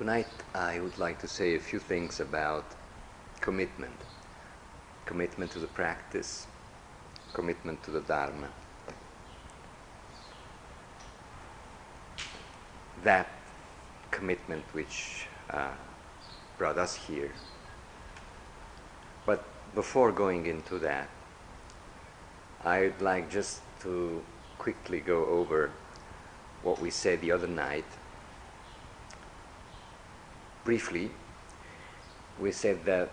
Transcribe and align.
Tonight, 0.00 0.28
I 0.54 0.80
would 0.80 0.96
like 0.96 1.18
to 1.18 1.28
say 1.28 1.56
a 1.56 1.60
few 1.60 1.78
things 1.78 2.20
about 2.20 2.64
commitment 3.42 4.00
commitment 5.04 5.50
to 5.50 5.58
the 5.58 5.66
practice, 5.66 6.46
commitment 7.34 7.82
to 7.82 7.90
the 7.90 8.00
Dharma. 8.00 8.48
That 13.04 13.28
commitment 14.10 14.64
which 14.72 15.26
uh, 15.50 15.74
brought 16.56 16.78
us 16.78 16.94
here. 16.94 17.32
But 19.26 19.44
before 19.74 20.12
going 20.12 20.46
into 20.46 20.78
that, 20.78 21.10
I'd 22.64 23.02
like 23.02 23.28
just 23.28 23.60
to 23.82 24.22
quickly 24.56 25.00
go 25.00 25.26
over 25.26 25.70
what 26.62 26.80
we 26.80 26.88
said 26.88 27.20
the 27.20 27.32
other 27.32 27.48
night. 27.48 27.84
Briefly, 30.64 31.10
we 32.38 32.52
said 32.52 32.84
that 32.84 33.10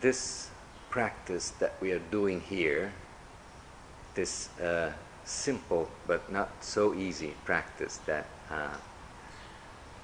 this 0.00 0.50
practice 0.88 1.50
that 1.58 1.74
we 1.80 1.92
are 1.92 1.98
doing 2.10 2.40
here, 2.40 2.92
this 4.14 4.48
uh, 4.60 4.92
simple 5.24 5.90
but 6.06 6.32
not 6.32 6.48
so 6.64 6.94
easy 6.94 7.34
practice 7.44 7.98
that 8.06 8.26
uh, 8.50 8.76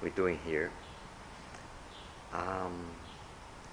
we're 0.01 0.09
doing 0.09 0.37
here, 0.45 0.69
um, 2.31 2.85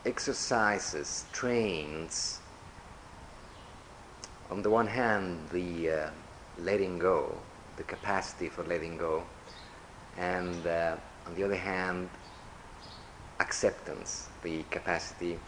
exercises, 0.07 1.25
trains, 1.33 2.41
on 4.51 4.63
the 4.63 4.71
one 4.71 4.87
hand, 4.87 5.39
the 5.53 5.91
uh, 5.91 6.11
letting 6.59 6.99
go, 6.99 7.37
the 7.77 7.83
capacity 7.83 8.49
for 8.49 8.65
letting 8.65 8.97
go, 8.97 9.23
and 10.17 10.67
uh, 10.67 10.97
on 11.27 11.35
the 11.35 11.45
other 11.45 11.57
hand, 11.57 12.09
acceptance, 13.41 14.29
the 14.43 14.63
capacity 14.71 15.39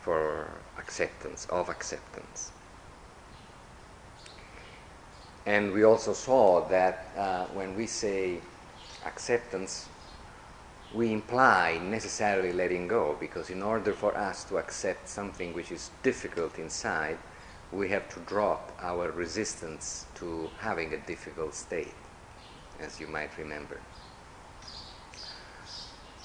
for 0.00 0.48
acceptance, 0.78 1.46
of 1.50 1.68
acceptance. 1.68 2.50
And 5.46 5.72
we 5.72 5.84
also 5.84 6.12
saw 6.12 6.66
that 6.68 7.08
uh, 7.16 7.46
when 7.54 7.76
we 7.76 7.86
say 7.86 8.40
acceptance, 9.04 9.88
we 10.94 11.12
imply 11.12 11.78
necessarily 11.82 12.52
letting 12.52 12.88
go, 12.88 13.16
because 13.20 13.50
in 13.50 13.62
order 13.62 13.92
for 13.92 14.16
us 14.16 14.44
to 14.44 14.56
accept 14.56 15.08
something 15.08 15.52
which 15.52 15.70
is 15.70 15.90
difficult 16.02 16.58
inside, 16.58 17.18
we 17.70 17.88
have 17.90 18.08
to 18.14 18.20
drop 18.20 18.72
our 18.80 19.10
resistance 19.10 20.06
to 20.14 20.50
having 20.58 20.94
a 20.94 20.98
difficult 21.06 21.54
state, 21.54 21.94
as 22.80 22.98
you 22.98 23.06
might 23.06 23.36
remember. 23.36 23.80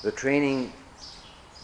The 0.04 0.12
training 0.12 0.74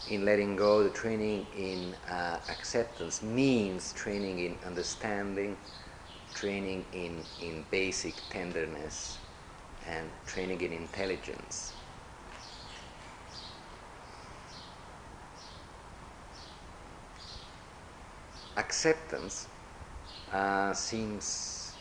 in 0.08 0.24
letting 0.24 0.56
go, 0.56 0.82
the 0.82 0.88
training 0.88 1.46
in 1.54 1.94
uh, 2.10 2.40
acceptance 2.48 3.22
means 3.22 3.92
training 3.92 4.38
in 4.38 4.56
understanding, 4.64 5.58
training 6.34 6.86
in, 6.94 7.22
in 7.42 7.66
basic 7.70 8.14
tenderness, 8.30 9.18
and 9.86 10.08
training 10.26 10.62
in 10.62 10.72
intelligence. 10.72 11.74
Acceptance 18.56 19.48
uh, 20.32 20.72
seems 20.72 21.74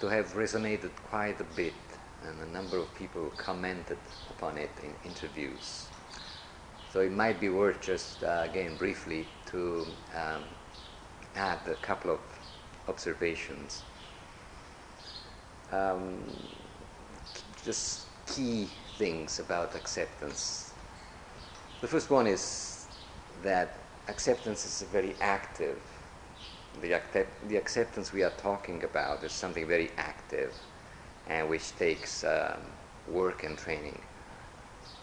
to 0.00 0.08
have 0.08 0.34
resonated 0.34 0.90
quite 1.08 1.40
a 1.40 1.46
bit, 1.54 1.74
and 2.26 2.40
a 2.40 2.52
number 2.52 2.76
of 2.76 2.92
people 2.96 3.30
commented 3.36 3.98
upon 4.30 4.58
it 4.58 4.70
in 4.82 4.92
interviews. 5.08 5.91
So 6.92 7.00
it 7.00 7.10
might 7.10 7.40
be 7.40 7.48
worth 7.48 7.80
just 7.80 8.22
uh, 8.22 8.42
again 8.44 8.76
briefly 8.76 9.26
to 9.46 9.86
um, 10.14 10.42
add 11.34 11.60
a 11.66 11.74
couple 11.76 12.10
of 12.10 12.20
observations. 12.86 13.82
Um, 15.72 16.22
just 17.64 18.06
key 18.26 18.68
things 18.98 19.38
about 19.38 19.74
acceptance. 19.74 20.74
The 21.80 21.88
first 21.88 22.10
one 22.10 22.26
is 22.26 22.86
that 23.42 23.78
acceptance 24.08 24.66
is 24.66 24.86
very 24.90 25.14
active. 25.22 25.80
The, 26.82 27.00
the 27.48 27.56
acceptance 27.56 28.12
we 28.12 28.22
are 28.22 28.34
talking 28.36 28.84
about 28.84 29.24
is 29.24 29.32
something 29.32 29.66
very 29.66 29.90
active 29.96 30.52
and 31.26 31.48
which 31.48 31.74
takes 31.76 32.22
um, 32.22 32.60
work 33.08 33.44
and 33.44 33.56
training. 33.56 33.98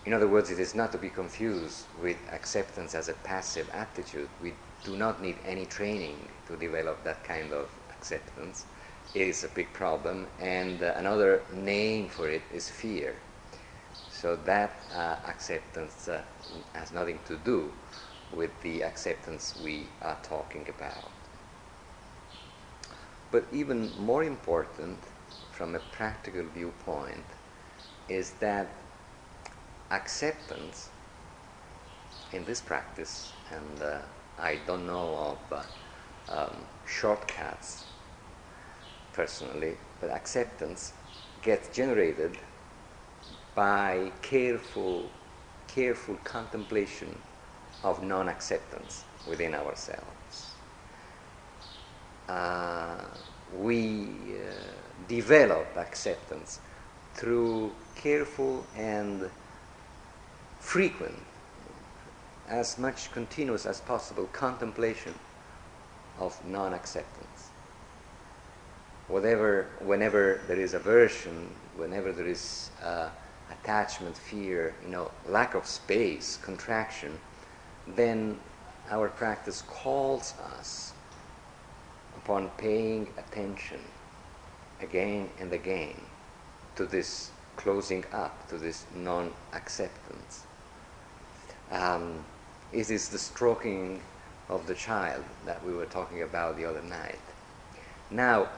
In 0.05 0.13
other 0.13 0.27
words, 0.27 0.49
it 0.49 0.59
is 0.59 0.73
not 0.73 0.91
to 0.93 0.97
be 0.97 1.09
confused 1.09 1.85
with 2.01 2.17
acceptance 2.31 2.95
as 2.95 3.09
a 3.09 3.13
passive 3.13 3.69
attitude. 3.73 4.29
We 4.41 4.53
do 4.83 4.95
not 4.95 5.21
need 5.21 5.37
any 5.45 5.65
training 5.65 6.29
to 6.47 6.55
develop 6.55 7.03
that 7.03 7.23
kind 7.23 7.51
of 7.51 7.69
acceptance. 7.91 8.65
It 9.13 9.27
is 9.27 9.43
a 9.43 9.49
big 9.49 9.73
problem, 9.73 10.27
and 10.39 10.81
uh, 10.81 10.93
another 10.95 11.41
name 11.53 12.09
for 12.09 12.29
it 12.29 12.43
is 12.53 12.69
fear. 12.69 13.15
So 14.09 14.35
that 14.45 14.71
uh, 14.95 15.17
acceptance 15.27 16.07
uh, 16.07 16.21
has 16.73 16.91
nothing 16.91 17.19
to 17.25 17.37
do 17.37 17.71
with 18.31 18.51
the 18.61 18.83
acceptance 18.83 19.55
we 19.63 19.87
are 20.01 20.17
talking 20.23 20.65
about. 20.69 21.11
But 23.31 23.45
even 23.51 23.91
more 23.99 24.23
important 24.23 24.99
from 25.51 25.75
a 25.75 25.79
practical 25.79 26.43
viewpoint 26.43 27.25
is 28.07 28.31
that 28.39 28.67
acceptance 29.91 30.89
in 32.31 32.45
this 32.45 32.61
practice, 32.61 33.33
and 33.51 33.81
uh, 33.81 33.97
I 34.37 34.59
don't 34.67 34.85
know 34.85 35.37
of 35.51 35.53
uh, 36.29 36.41
um, 36.41 36.55
shortcuts 36.85 37.85
personally, 39.13 39.75
but 39.99 40.11
acceptance 40.11 40.93
gets 41.41 41.75
generated 41.75 42.37
by 43.55 44.11
careful, 44.21 45.03
careful 45.67 46.15
contemplation 46.23 47.17
of 47.83 48.03
non-acceptance 48.03 49.03
within 49.27 49.55
ourselves. 49.55 50.53
Uh, 52.27 53.01
we 53.59 54.03
uh, 54.35 54.53
develop 55.07 55.65
acceptance 55.75 56.59
through 57.15 57.71
careful 57.95 58.63
and 58.77 59.29
frequent, 60.69 61.17
as 62.47 62.77
much 62.77 63.11
continuous 63.11 63.65
as 63.65 63.81
possible 63.81 64.25
contemplation 64.33 65.15
of 66.19 66.31
non 66.45 66.75
acceptance. 66.75 67.49
Whatever, 69.07 69.65
whenever 69.79 70.41
there 70.47 70.59
is 70.59 70.75
aversion, 70.75 71.49
whenever 71.75 72.11
there 72.11 72.27
is 72.27 72.69
uh, 72.83 73.09
attachment, 73.49 74.15
fear, 74.15 74.75
you 74.85 74.91
know, 74.91 75.09
lack 75.27 75.55
of 75.55 75.65
space, 75.65 76.37
contraction, 76.43 77.17
then 77.87 78.39
our 78.91 79.09
practice 79.09 79.63
calls 79.63 80.35
us 80.53 80.93
upon 82.15 82.47
paying 82.59 83.07
attention 83.17 83.79
again 84.81 85.29
and 85.39 85.51
again 85.51 85.99
to 86.75 86.85
this 86.85 87.31
closing 87.55 88.05
up, 88.13 88.47
to 88.49 88.59
this 88.59 88.85
non 88.95 89.31
acceptance. 89.53 90.45
Um, 91.71 92.23
it 92.71 92.89
is 92.89 93.09
the 93.09 93.17
stroking 93.17 94.01
of 94.47 94.65
the 94.67 94.75
child 94.75 95.23
that 95.45 95.63
we 95.65 95.73
were 95.73 95.85
talking 95.85 96.23
about 96.23 96.57
the 96.57 96.65
other 96.65 96.81
night. 96.81 97.19
Now, 98.11 98.49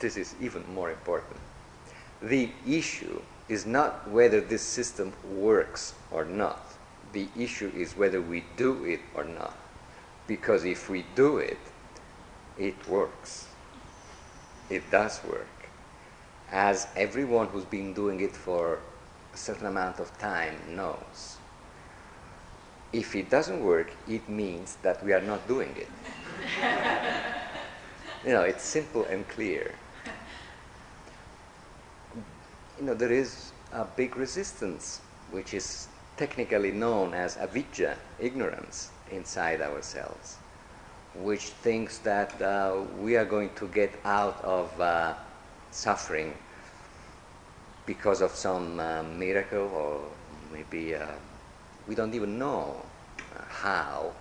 this 0.00 0.16
is 0.16 0.34
even 0.40 0.64
more 0.74 0.90
important. 0.90 1.36
The 2.20 2.50
issue 2.66 3.20
is 3.48 3.66
not 3.66 4.08
whether 4.10 4.40
this 4.40 4.62
system 4.62 5.12
works 5.36 5.94
or 6.10 6.24
not. 6.24 6.60
The 7.12 7.28
issue 7.36 7.70
is 7.76 7.96
whether 7.96 8.20
we 8.20 8.44
do 8.56 8.84
it 8.84 9.00
or 9.14 9.24
not. 9.24 9.56
Because 10.26 10.64
if 10.64 10.88
we 10.88 11.04
do 11.14 11.38
it, 11.38 11.58
it 12.58 12.74
works. 12.88 13.46
It 14.70 14.90
does 14.90 15.22
work. 15.24 15.46
As 16.50 16.86
everyone 16.96 17.48
who's 17.48 17.64
been 17.64 17.94
doing 17.94 18.20
it 18.20 18.34
for 18.34 18.78
a 19.32 19.36
certain 19.36 19.66
amount 19.66 20.00
of 20.00 20.16
time 20.18 20.54
knows. 20.74 21.33
If 22.94 23.16
it 23.16 23.28
doesn't 23.28 23.60
work, 23.60 23.92
it 24.06 24.28
means 24.28 24.76
that 24.82 25.04
we 25.04 25.12
are 25.12 25.20
not 25.20 25.48
doing 25.48 25.74
it. 25.76 25.88
you 28.24 28.32
know, 28.32 28.42
it's 28.42 28.62
simple 28.62 29.04
and 29.06 29.28
clear. 29.28 29.74
You 32.78 32.86
know, 32.86 32.94
there 32.94 33.10
is 33.10 33.50
a 33.72 33.84
big 33.84 34.16
resistance, 34.16 35.00
which 35.32 35.54
is 35.54 35.88
technically 36.16 36.70
known 36.70 37.14
as 37.14 37.36
avidya, 37.36 37.96
ignorance, 38.20 38.90
inside 39.10 39.60
ourselves, 39.60 40.36
which 41.16 41.46
thinks 41.66 41.98
that 41.98 42.40
uh, 42.40 42.76
we 43.00 43.16
are 43.16 43.24
going 43.24 43.50
to 43.56 43.66
get 43.66 43.90
out 44.04 44.40
of 44.44 44.80
uh, 44.80 45.14
suffering 45.72 46.32
because 47.86 48.20
of 48.20 48.30
some 48.30 48.78
uh, 48.78 49.02
miracle, 49.02 49.68
or 49.74 50.00
maybe 50.52 50.94
uh, 50.94 51.06
we 51.86 51.94
don't 51.94 52.14
even 52.14 52.38
know 52.38 52.84
uh, 53.34 53.44
how, 53.48 54.12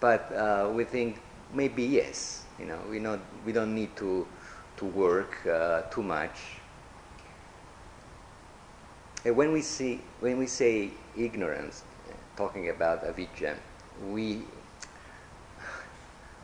but 0.00 0.32
uh, 0.32 0.70
we 0.72 0.84
think 0.84 1.20
maybe 1.52 1.82
yes. 1.82 2.44
You 2.58 2.66
know, 2.66 2.78
we 2.88 2.98
not 2.98 3.20
we 3.44 3.52
don't 3.52 3.74
need 3.74 3.96
to 3.96 4.26
to 4.76 4.84
work 4.84 5.46
uh, 5.46 5.82
too 5.90 6.02
much. 6.02 6.58
And 9.24 9.36
when 9.36 9.52
we 9.52 9.62
see 9.62 10.00
when 10.20 10.38
we 10.38 10.46
say 10.46 10.90
ignorance, 11.16 11.84
talking 12.36 12.68
about 12.70 13.04
avijja, 13.04 13.56
we 14.10 14.42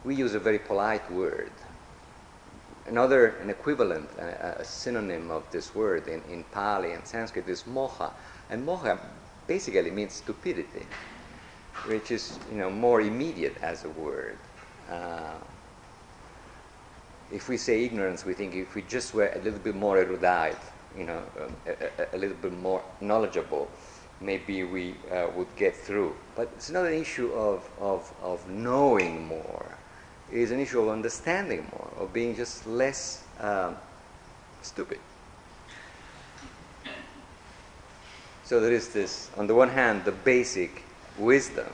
we 0.05 0.15
use 0.15 0.35
a 0.35 0.39
very 0.39 0.59
polite 0.59 1.11
word. 1.11 1.53
Another, 2.87 3.37
an 3.43 3.51
equivalent, 3.51 4.09
a, 4.19 4.61
a 4.61 4.65
synonym 4.65 5.31
of 5.31 5.45
this 5.51 5.75
word 5.75 6.09
in, 6.09 6.23
in 6.31 6.45
Pali 6.45 6.93
and 6.93 7.07
Sanskrit 7.07 7.47
is 7.49 7.65
moha. 7.65 8.13
And 8.49 8.67
moha 8.67 8.99
basically 9.49 9.91
means 9.91 10.13
stupidity, 10.13 10.87
which 11.87 12.13
is, 12.13 12.39
you 12.53 12.59
know, 12.59 12.71
more 12.71 13.01
immediate 13.01 13.57
as 13.63 13.85
a 13.85 13.89
word. 13.89 14.39
Uh, 14.89 15.35
if 17.33 17.49
we 17.49 17.57
say 17.57 17.85
ignorance, 17.85 18.25
we 18.25 18.35
think 18.35 18.55
if 18.55 18.75
we 18.75 18.83
just 18.83 19.15
were 19.15 19.33
a 19.35 19.39
little 19.41 19.59
bit 19.59 19.75
more 19.75 19.99
erudite, 19.99 20.57
you 20.97 21.05
know, 21.05 21.23
um, 21.41 21.57
a, 21.67 21.73
a, 22.03 22.17
a, 22.17 22.19
little 22.19 22.37
bit 22.37 22.53
more 22.53 22.83
knowledgeable, 23.01 23.69
maybe 24.21 24.65
we 24.65 24.95
uh, 25.11 25.27
would 25.35 25.55
get 25.57 25.75
through. 25.75 26.15
But 26.37 26.51
it's 26.57 26.71
not 26.71 26.87
an 26.87 26.95
issue 26.95 27.33
of, 27.33 27.69
of, 27.81 28.13
of 28.23 28.49
knowing 28.49 29.27
more 29.27 29.67
It 30.31 30.39
is 30.39 30.51
an 30.51 30.61
issue 30.61 30.81
of 30.81 30.89
understanding 30.89 31.67
more, 31.73 31.91
of 31.99 32.13
being 32.13 32.37
just 32.37 32.67
less 32.67 33.25
um, 33.41 33.77
stupid. 34.63 34.99
So 38.49 38.61
there 38.61 38.73
is 38.73 38.89
this, 38.89 39.31
on 39.37 39.47
the 39.47 39.55
one 39.55 39.69
hand, 39.69 40.07
the 40.07 40.13
basic 40.13 40.83
wisdom. 41.19 41.71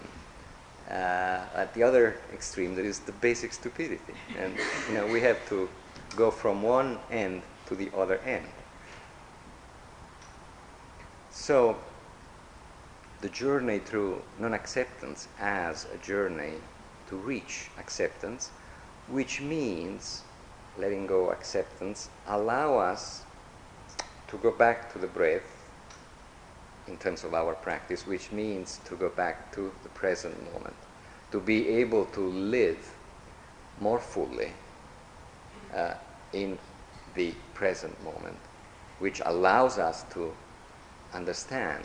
Uh, 0.90 1.46
at 1.54 1.72
the 1.72 1.84
other 1.84 2.16
extreme, 2.32 2.74
there 2.74 2.84
is 2.84 2.98
the 2.98 3.12
basic 3.12 3.52
stupidity, 3.52 4.14
and 4.36 4.56
you 4.88 4.94
know 4.94 5.06
we 5.06 5.20
have 5.20 5.38
to 5.50 5.68
go 6.16 6.32
from 6.32 6.62
one 6.62 6.98
end 7.12 7.42
to 7.66 7.76
the 7.76 7.92
other 7.96 8.18
end. 8.26 8.48
So 11.30 11.76
the 13.20 13.28
journey 13.28 13.78
through 13.78 14.20
non-acceptance 14.40 15.28
as 15.38 15.86
a 15.94 15.98
journey 15.98 16.54
to 17.08 17.14
reach 17.14 17.70
acceptance, 17.78 18.50
which 19.06 19.40
means 19.40 20.24
letting 20.76 21.06
go 21.06 21.30
acceptance, 21.30 22.10
allow 22.26 22.78
us 22.78 23.22
to 24.26 24.38
go 24.38 24.50
back 24.50 24.92
to 24.92 24.98
the 24.98 25.06
breath 25.06 25.53
in 26.86 26.96
terms 26.98 27.24
of 27.24 27.34
our 27.34 27.54
practice, 27.54 28.06
which 28.06 28.32
means 28.32 28.80
to 28.84 28.96
go 28.96 29.08
back 29.08 29.52
to 29.54 29.72
the 29.82 29.88
present 29.90 30.36
moment, 30.52 30.76
to 31.30 31.40
be 31.40 31.68
able 31.68 32.04
to 32.06 32.20
live 32.20 32.94
more 33.80 33.98
fully 33.98 34.52
uh, 35.74 35.94
in 36.32 36.58
the 37.14 37.32
present 37.54 38.02
moment, 38.04 38.36
which 38.98 39.20
allows 39.24 39.78
us 39.78 40.04
to 40.12 40.32
understand 41.12 41.84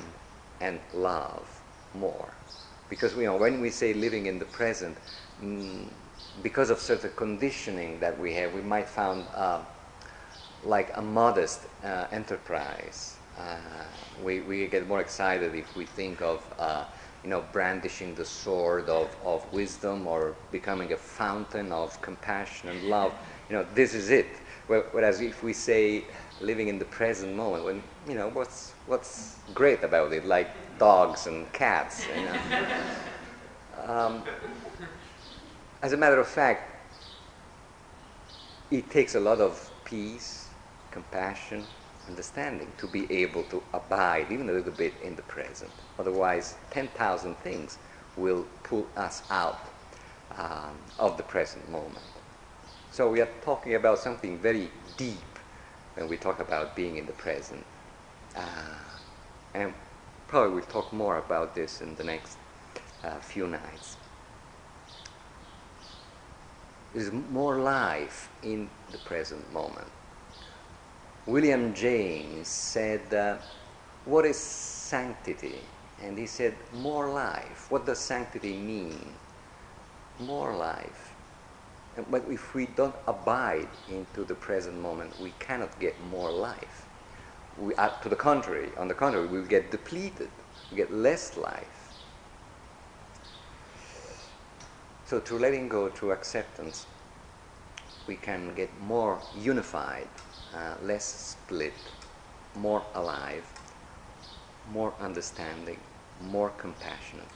and 0.62 0.80
love 0.94 1.62
more. 1.94 2.34
Because 2.90 3.16
you 3.16 3.24
know, 3.24 3.38
when 3.38 3.62
we 3.62 3.70
say 3.70 3.94
living 3.94 4.26
in 4.26 4.40
the 4.40 4.46
present, 4.46 4.98
mm, 5.42 5.88
because 6.44 6.70
of 6.70 6.80
certain 6.80 7.12
conditioning 7.16 8.00
that 8.00 8.20
we 8.20 8.34
have, 8.34 8.54
we 8.54 8.62
might 8.62 8.90
find 8.90 9.24
uh, 9.36 9.60
like 10.64 10.92
a 10.96 11.02
modest 11.02 11.68
uh, 11.84 12.08
enterprise. 12.12 13.19
Uh, 13.40 13.58
we, 14.24 14.42
we 14.42 14.68
get 14.68 14.88
more 14.88 15.00
excited 15.00 15.56
if 15.56 15.76
we 15.76 15.86
think 15.86 16.22
of 16.22 16.44
uh, 16.60 16.84
you 17.24 17.30
know 17.30 17.44
brandishing 17.54 18.14
the 18.16 18.26
sword 18.26 18.90
of, 18.90 19.16
of 19.24 19.52
wisdom 19.54 20.08
or 20.08 20.36
becoming 20.52 20.92
a 20.94 20.98
fountain 20.98 21.72
of 21.72 22.02
compassion 22.02 22.70
and 22.70 22.90
love. 22.90 23.14
You 23.50 23.58
know, 23.58 23.66
this 23.74 23.94
is 23.94 24.10
it. 24.10 24.28
Whereas 24.68 25.22
if 25.22 25.42
we 25.42 25.54
say 25.54 26.04
living 26.42 26.68
in 26.68 26.78
the 26.78 26.86
present 26.86 27.36
moment, 27.36 27.64
when 27.64 27.82
you 28.08 28.16
know 28.16 28.30
what's 28.30 28.74
what's 28.88 29.38
great 29.56 29.84
about 29.84 30.14
it, 30.14 30.26
like 30.26 30.50
dogs 30.78 31.28
and 31.28 31.52
cats. 31.54 32.06
You 32.08 32.26
know? 32.26 32.66
um, 33.94 34.24
as 35.82 35.94
a 35.94 35.98
matter 35.98 36.20
of 36.20 36.28
fact, 36.28 36.76
it 38.70 38.90
takes 38.92 39.16
a 39.16 39.20
lot 39.20 39.40
of 39.40 39.72
peace, 39.86 40.50
compassion, 40.92 41.66
understanding 42.10 42.72
to 42.78 42.88
be 42.88 43.12
able 43.12 43.44
to 43.44 43.62
abide 43.74 44.28
even 44.32 44.50
a 44.50 44.52
little 44.52 44.72
bit 44.72 44.94
in 45.04 45.16
the 45.16 45.22
present. 45.24 45.72
Otherwise, 45.98 46.56
10,000 46.72 47.36
things 47.38 47.78
will 48.18 48.46
pull 48.64 48.88
us 48.98 49.22
out 49.30 49.60
um, 50.38 50.76
of 50.98 51.18
the 51.18 51.24
present 51.24 51.70
moment. 51.70 52.10
So 52.92 53.10
we 53.10 53.22
are 53.22 53.30
talking 53.44 53.76
about 53.76 54.00
something 54.00 54.38
very 54.40 54.70
deep 54.98 55.34
when 55.96 56.10
we 56.10 56.18
talk 56.18 56.40
about 56.40 56.76
being 56.76 56.98
in 56.98 57.06
the 57.06 57.14
present. 57.14 57.64
Uh, 58.36 58.80
and 59.54 59.74
probably 60.28 60.56
we'll 60.56 60.66
talk 60.66 60.92
more 60.92 61.18
about 61.18 61.56
this 61.56 61.82
in 61.82 61.96
the 61.96 62.04
next 62.04 62.38
uh, 63.04 63.20
few 63.20 63.48
nights. 63.48 63.98
There's 66.94 67.12
more 67.12 67.60
life 67.60 68.30
in 68.42 68.70
the 68.92 68.98
present 68.98 69.54
moment. 69.54 69.88
William 71.30 71.74
James 71.74 72.48
said, 72.48 73.14
uh, 73.14 73.38
What 74.06 74.26
is 74.26 74.38
sanctity? 74.38 75.62
And 76.04 76.18
he 76.18 76.26
said, 76.26 76.56
More 76.74 77.10
life. 77.10 77.68
What 77.70 77.86
does 77.86 78.00
sanctity 78.00 78.54
mean? 78.54 79.14
More 80.20 80.56
life. 80.56 81.14
But 82.10 82.24
if 82.30 82.54
we 82.54 82.66
don't 82.66 82.96
abide 83.08 83.68
into 83.90 84.24
the 84.24 84.36
present 84.36 84.80
moment, 84.82 85.20
we 85.22 85.34
cannot 85.40 85.80
get 85.80 85.96
more 86.12 86.32
life 86.32 86.86
we, 87.60 87.76
uh, 87.76 87.90
to 88.02 88.10
the 88.10 88.16
contrary, 88.16 88.70
on 88.78 88.88
the 88.88 88.94
contrary, 88.94 89.28
we 89.28 89.46
get 89.48 89.72
depleted, 89.72 90.30
we 90.72 90.78
get 90.78 90.94
less 90.94 91.38
life. 91.38 91.94
So 95.06 95.20
through 95.20 95.40
letting 95.40 95.68
go, 95.68 95.90
through 95.90 96.12
acceptance, 96.12 96.86
we 98.08 98.16
can 98.16 98.54
get 98.56 98.70
more 98.82 99.20
unified, 99.40 100.08
uh, 100.54 100.76
less 100.82 101.06
split, 101.06 101.74
more 102.56 102.84
alive, 102.96 103.46
more 104.72 104.94
understanding, 105.00 105.80
more 106.22 106.50
compassionate. 106.50 107.28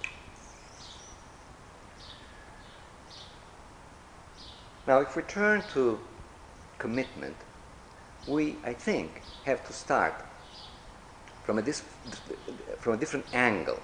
Now, 4.85 4.99
if 4.99 5.15
we 5.15 5.21
turn 5.23 5.63
to 5.73 5.99
commitment, 6.77 7.37
we, 8.27 8.57
I 8.63 8.73
think, 8.73 9.21
have 9.45 9.65
to 9.67 9.73
start 9.73 10.25
from 11.43 11.57
a, 11.57 11.61
dis- 11.61 11.83
from 12.79 12.93
a 12.93 12.97
different 12.97 13.25
angle. 13.33 13.79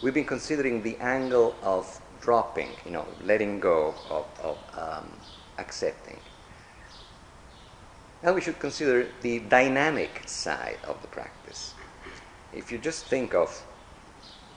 We've 0.00 0.14
been 0.14 0.24
considering 0.24 0.82
the 0.82 0.96
angle 0.96 1.54
of 1.62 2.00
dropping, 2.20 2.76
you 2.84 2.90
know, 2.92 3.06
letting 3.22 3.60
go 3.60 3.94
of, 4.10 4.26
of 4.42 4.58
um, 4.76 5.20
accepting. 5.58 6.20
Now 8.22 8.32
we 8.32 8.40
should 8.40 8.58
consider 8.58 9.08
the 9.20 9.38
dynamic 9.38 10.22
side 10.26 10.78
of 10.84 11.00
the 11.02 11.08
practice. 11.08 11.74
If 12.52 12.72
you 12.72 12.78
just 12.78 13.04
think 13.06 13.32
of 13.32 13.64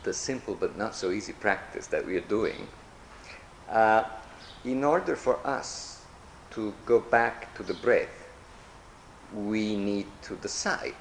the 0.04 0.14
simple 0.14 0.56
but 0.56 0.78
not 0.78 0.96
so 0.96 1.12
easy 1.12 1.34
practice 1.34 1.86
that 1.88 2.06
we 2.06 2.18
are 2.18 2.28
doing, 2.28 2.68
uh, 3.70 4.04
in 4.66 4.84
order 4.84 5.16
for 5.16 5.46
us 5.46 6.04
to 6.52 6.74
go 6.86 7.00
back 7.00 7.56
to 7.56 7.64
the 7.64 7.74
breath, 7.76 8.30
we 9.36 9.76
need 9.76 10.08
to 10.24 10.36
decide. 10.38 10.96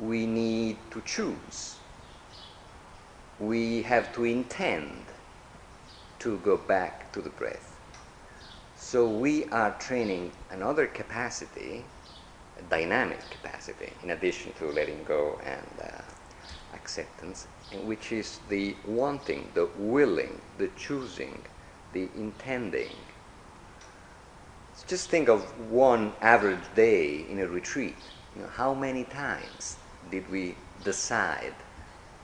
We 0.00 0.26
need 0.26 0.76
to 0.90 1.00
choose. 1.02 1.76
We 3.38 3.82
have 3.82 4.12
to 4.14 4.24
intend 4.24 5.04
to 6.18 6.38
go 6.38 6.56
back 6.56 7.12
to 7.12 7.22
the 7.22 7.30
breath. 7.30 7.73
So 8.84 9.08
we 9.08 9.46
are 9.46 9.70
training 9.78 10.32
another 10.50 10.86
capacity, 10.86 11.84
a 12.58 12.62
dynamic 12.62 13.18
capacity, 13.30 13.90
in 14.02 14.10
addition 14.10 14.52
to 14.58 14.70
letting 14.70 15.02
go 15.04 15.40
and 15.42 15.66
uh, 15.82 16.02
acceptance, 16.74 17.46
which 17.84 18.12
is 18.12 18.40
the 18.50 18.76
wanting, 18.86 19.48
the 19.54 19.70
willing, 19.78 20.42
the 20.58 20.68
choosing, 20.76 21.42
the 21.94 22.10
intending 22.14 22.94
just 24.86 25.08
think 25.08 25.28
of 25.28 25.42
one 25.70 26.12
average 26.20 26.74
day 26.74 27.24
in 27.30 27.38
a 27.38 27.46
retreat. 27.46 27.96
You 28.36 28.42
know, 28.42 28.48
how 28.48 28.74
many 28.74 29.04
times 29.04 29.76
did 30.10 30.28
we 30.30 30.56
decide 30.82 31.54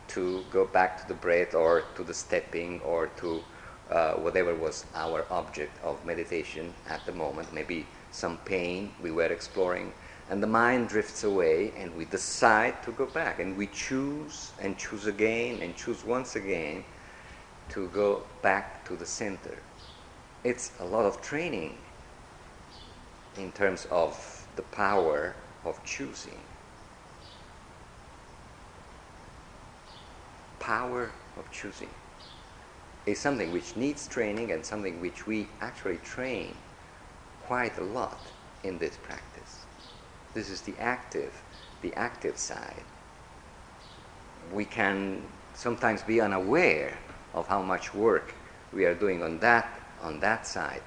to 0.09 0.45
go 0.51 0.67
back 0.67 1.01
to 1.01 1.09
the 1.09 1.15
breath 1.15 1.55
or 1.55 1.85
to 1.95 2.03
the 2.05 2.13
stepping 2.13 2.81
or 2.81 3.07
to 3.19 3.43
uh, 3.91 4.13
whatever 4.15 4.55
was 4.55 4.87
our 4.95 5.27
object 5.31 5.73
of 5.83 6.05
meditation 6.05 6.73
at 6.89 7.05
the 7.07 7.13
moment? 7.13 7.53
Maybe 7.53 7.87
some 8.11 8.39
pain 8.39 8.93
we 9.03 9.11
were 9.11 9.27
exploring, 9.27 9.93
and 10.29 10.43
the 10.43 10.47
mind 10.47 10.89
drifts 10.89 11.25
away, 11.25 11.73
and 11.77 11.95
we 11.97 12.05
decide 12.05 12.83
to 12.85 12.93
go 12.93 13.07
back, 13.07 13.41
and 13.41 13.57
we 13.57 13.67
choose 13.67 14.53
and 14.61 14.79
choose 14.79 15.07
again 15.07 15.61
and 15.61 15.77
choose 15.77 16.05
once 16.05 16.37
again 16.37 16.85
to 17.71 17.89
go 17.89 18.23
back 18.43 18.85
to 18.85 18.97
the 18.97 19.07
center. 19.07 19.59
It's 20.45 20.73
a 20.81 20.85
lot 20.85 21.05
of 21.05 21.21
training 21.21 21.77
in 23.37 23.53
terms 23.53 23.87
of 23.91 24.47
the 24.57 24.63
power 24.63 25.35
of 25.65 25.83
choosing. 25.85 26.39
Power 30.59 31.11
of 31.37 31.51
choosing 31.51 31.89
is 33.07 33.19
something 33.19 33.53
which 33.53 33.77
needs 33.77 34.07
training 34.07 34.53
and 34.53 34.65
something 34.65 35.01
which 35.01 35.27
we 35.27 35.49
actually 35.61 35.97
train 35.99 36.55
quite 37.47 37.77
a 37.79 37.85
lot 37.85 38.21
in 38.63 38.79
this 38.79 38.97
practice. 39.03 39.65
This 40.35 40.51
is 40.51 40.61
the 40.63 40.75
active, 40.79 41.43
the 41.83 41.93
active 41.95 42.39
side. 42.39 42.85
We 44.53 44.65
can 44.65 45.23
sometimes 45.55 46.03
be 46.03 46.21
unaware 46.21 46.97
of 47.35 47.47
how 47.47 47.63
much 47.63 47.95
work 47.95 48.35
we 48.73 48.85
are 48.85 48.95
doing 48.95 49.23
on 49.23 49.39
that 49.41 49.69
on 50.03 50.21
that 50.21 50.47
side, 50.47 50.83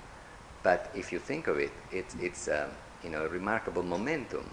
but 0.63 0.89
if 0.96 1.12
you 1.12 1.20
think 1.20 1.48
of 1.48 1.60
it, 1.60 1.72
it's 1.91 2.15
it's 2.15 2.48
um, 2.48 2.72
you 3.03 3.10
know 3.10 3.25
a 3.25 3.27
remarkable 3.27 3.84
momentum. 3.84 4.50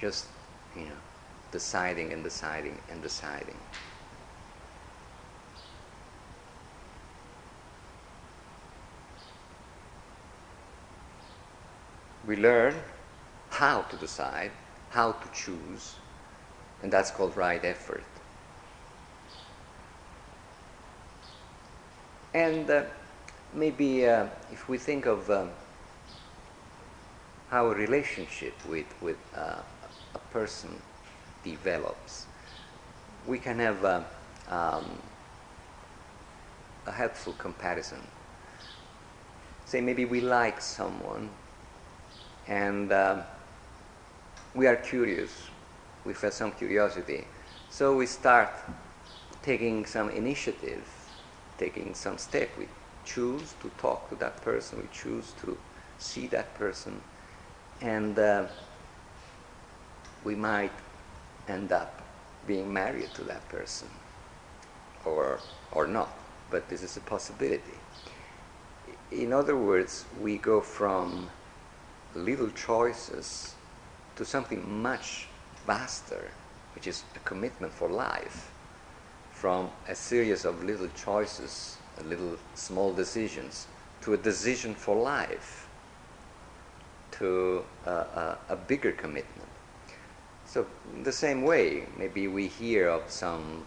Just 0.00 0.26
you 0.76 0.84
know, 0.84 1.00
deciding 1.50 2.12
and 2.12 2.22
deciding 2.24 2.78
and 2.90 3.02
deciding. 3.02 3.56
We 12.28 12.36
learn 12.36 12.74
how 13.48 13.80
to 13.80 13.96
decide, 13.96 14.50
how 14.90 15.12
to 15.12 15.28
choose, 15.32 15.96
and 16.82 16.92
that's 16.92 17.10
called 17.10 17.34
right 17.38 17.64
effort. 17.64 18.04
And 22.34 22.70
uh, 22.70 22.84
maybe 23.54 24.06
uh, 24.06 24.26
if 24.52 24.68
we 24.68 24.76
think 24.76 25.06
of 25.06 25.30
um, 25.30 25.48
how 27.48 27.70
a 27.70 27.74
relationship 27.74 28.54
with, 28.68 28.86
with 29.00 29.16
uh, 29.34 29.62
a 30.14 30.18
person 30.30 30.82
develops, 31.42 32.26
we 33.26 33.38
can 33.38 33.58
have 33.58 33.82
uh, 33.82 34.02
um, 34.50 34.84
a 36.86 36.92
helpful 36.92 37.34
comparison. 37.38 38.02
Say 39.64 39.80
maybe 39.80 40.04
we 40.04 40.20
like 40.20 40.60
someone 40.60 41.30
and 42.48 42.92
um, 42.92 43.22
we 44.54 44.66
are 44.66 44.76
curious. 44.76 45.30
We 46.04 46.14
feel 46.14 46.30
some 46.30 46.52
curiosity. 46.52 47.26
So 47.70 47.96
we 47.96 48.06
start 48.06 48.50
taking 49.42 49.84
some 49.86 50.10
initiative, 50.10 50.86
taking 51.58 51.94
some 51.94 52.18
step. 52.18 52.50
We 52.58 52.66
choose 53.04 53.54
to 53.62 53.70
talk 53.78 54.08
to 54.10 54.14
that 54.16 54.42
person, 54.42 54.80
we 54.80 54.88
choose 54.92 55.32
to 55.42 55.56
see 55.98 56.26
that 56.28 56.54
person, 56.54 57.00
and 57.80 58.18
uh, 58.18 58.46
we 60.24 60.34
might 60.34 60.72
end 61.48 61.72
up 61.72 62.02
being 62.46 62.72
married 62.72 63.12
to 63.14 63.24
that 63.24 63.46
person 63.48 63.88
or, 65.04 65.40
or 65.72 65.86
not, 65.86 66.10
but 66.50 66.68
this 66.68 66.82
is 66.82 66.96
a 66.96 67.00
possibility. 67.00 67.78
In 69.10 69.32
other 69.32 69.56
words, 69.56 70.04
we 70.20 70.36
go 70.36 70.60
from 70.60 71.30
little 72.14 72.50
choices 72.50 73.54
to 74.16 74.24
something 74.24 74.82
much 74.82 75.28
vaster, 75.66 76.30
which 76.74 76.86
is 76.86 77.04
a 77.14 77.18
commitment 77.20 77.72
for 77.72 77.88
life, 77.88 78.50
from 79.30 79.70
a 79.88 79.94
series 79.94 80.44
of 80.44 80.64
little 80.64 80.88
choices, 80.88 81.76
little 82.04 82.36
small 82.54 82.92
decisions, 82.92 83.66
to 84.00 84.14
a 84.14 84.16
decision 84.16 84.74
for 84.74 84.96
life, 84.96 85.68
to 87.12 87.64
a, 87.86 87.90
a, 87.90 88.38
a 88.50 88.56
bigger 88.56 88.92
commitment. 88.92 89.48
So, 90.44 90.66
in 90.94 91.02
the 91.02 91.12
same 91.12 91.42
way, 91.42 91.84
maybe 91.98 92.26
we 92.26 92.46
hear 92.46 92.88
of 92.88 93.10
some 93.10 93.66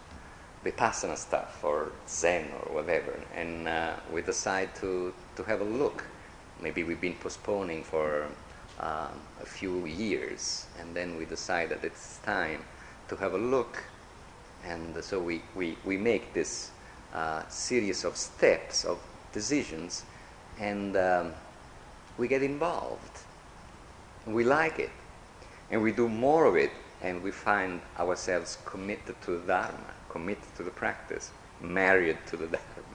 vipassana 0.66 1.18
stuff 1.18 1.64
or 1.64 1.92
Zen 2.08 2.48
or 2.64 2.74
whatever, 2.74 3.20
and 3.36 3.68
uh, 3.68 3.94
we 4.12 4.22
decide 4.22 4.74
to, 4.76 5.14
to 5.36 5.44
have 5.44 5.62
a 5.62 5.66
look 5.66 6.06
maybe 6.62 6.84
we've 6.84 7.02
been 7.02 7.16
postponing 7.16 7.84
for 7.84 8.28
um, 8.80 9.20
a 9.42 9.46
few 9.46 9.86
years, 9.86 10.66
and 10.80 10.96
then 10.96 11.18
we 11.18 11.26
decide 11.26 11.70
that 11.70 11.84
it's 11.84 12.20
time 12.20 12.64
to 13.10 13.16
have 13.16 13.34
a 13.34 13.38
look, 13.38 13.84
and 14.66 15.04
so 15.04 15.20
we, 15.20 15.42
we, 15.56 15.78
we 15.86 15.98
make 15.98 16.34
this 16.34 16.72
uh, 17.14 17.44
series 17.50 18.04
of 18.04 18.16
steps, 18.16 18.86
of 18.86 19.00
decisions, 19.34 20.04
and 20.60 20.96
um, 20.96 21.34
we 22.18 22.28
get 22.28 22.44
involved. 22.44 23.20
We 24.26 24.44
like 24.44 24.80
it, 24.80 24.92
and 25.70 25.82
we 25.82 25.92
do 25.92 26.08
more 26.08 26.46
of 26.46 26.56
it, 26.56 26.72
and 27.02 27.22
we 27.24 27.32
find 27.32 27.82
ourselves 28.00 28.58
committed 28.66 29.16
to 29.24 29.40
the 29.40 29.48
Dharma, 29.48 29.94
committed 30.10 30.56
to 30.56 30.64
the 30.64 30.72
practice, 30.72 31.32
married 31.60 32.18
to 32.28 32.38
the 32.38 32.48
Dharma. 32.48 32.91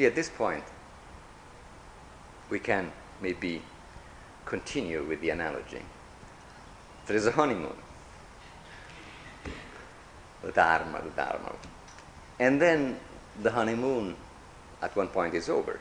See, 0.00 0.06
at 0.06 0.14
this 0.14 0.30
point, 0.30 0.64
we 2.48 2.58
can 2.58 2.90
maybe 3.20 3.60
continue 4.46 5.04
with 5.04 5.20
the 5.20 5.28
analogy. 5.28 5.82
There 7.06 7.18
is 7.18 7.26
a 7.26 7.32
honeymoon, 7.32 7.76
the 10.42 10.52
Dharma, 10.52 11.02
the 11.02 11.10
Dharma. 11.10 11.52
And 12.38 12.58
then 12.58 12.98
the 13.42 13.50
honeymoon 13.50 14.16
at 14.80 14.96
one 14.96 15.08
point 15.08 15.34
is 15.34 15.50
over. 15.50 15.78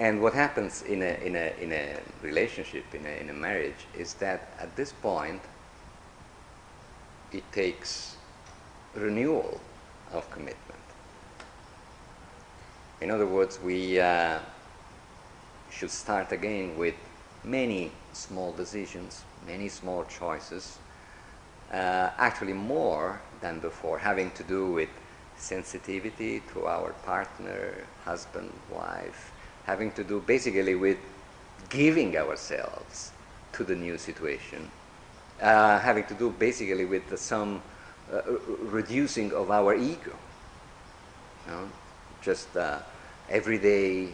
And 0.00 0.22
what 0.22 0.32
happens 0.32 0.80
in 0.80 1.02
a, 1.02 1.22
in 1.22 1.36
a, 1.36 1.52
in 1.60 1.72
a 1.74 2.00
relationship, 2.22 2.86
in 2.94 3.04
a, 3.04 3.20
in 3.20 3.28
a 3.28 3.34
marriage, 3.34 3.84
is 3.94 4.14
that 4.14 4.48
at 4.58 4.74
this 4.76 4.92
point, 4.92 5.42
it 7.32 7.44
takes 7.52 8.16
renewal 8.94 9.60
of 10.12 10.30
commitment. 10.30 10.75
In 13.00 13.10
other 13.10 13.26
words, 13.26 13.58
we 13.62 14.00
uh, 14.00 14.38
should 15.70 15.90
start 15.90 16.32
again 16.32 16.78
with 16.78 16.94
many 17.44 17.90
small 18.12 18.52
decisions, 18.52 19.22
many 19.46 19.68
small 19.68 20.04
choices, 20.04 20.78
uh, 21.72 22.10
actually 22.18 22.54
more 22.54 23.20
than 23.40 23.58
before, 23.60 23.98
having 23.98 24.30
to 24.30 24.42
do 24.42 24.72
with 24.72 24.88
sensitivity 25.36 26.42
to 26.52 26.66
our 26.66 26.92
partner, 27.04 27.84
husband, 28.04 28.50
wife, 28.74 29.32
having 29.66 29.90
to 29.92 30.02
do 30.02 30.20
basically 30.20 30.74
with 30.74 30.96
giving 31.68 32.16
ourselves 32.16 33.12
to 33.52 33.64
the 33.64 33.74
new 33.74 33.98
situation, 33.98 34.70
uh, 35.42 35.78
having 35.80 36.04
to 36.04 36.14
do 36.14 36.30
basically 36.30 36.86
with 36.86 37.18
some 37.18 37.60
uh, 38.10 38.22
reducing 38.60 39.32
of 39.32 39.50
our 39.50 39.74
ego. 39.74 40.14
You 41.46 41.52
know? 41.52 41.68
Just 42.26 42.56
uh, 42.56 42.80
everyday, 43.30 44.08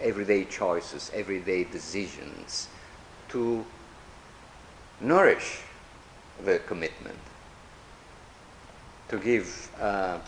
everyday 0.00 0.44
choices, 0.44 1.10
everyday 1.12 1.64
decisions 1.64 2.68
to 3.28 3.64
nourish 5.00 5.62
the 6.44 6.60
commitment, 6.60 7.18
to 9.08 9.18
give 9.18 9.68
uh, 9.80 10.18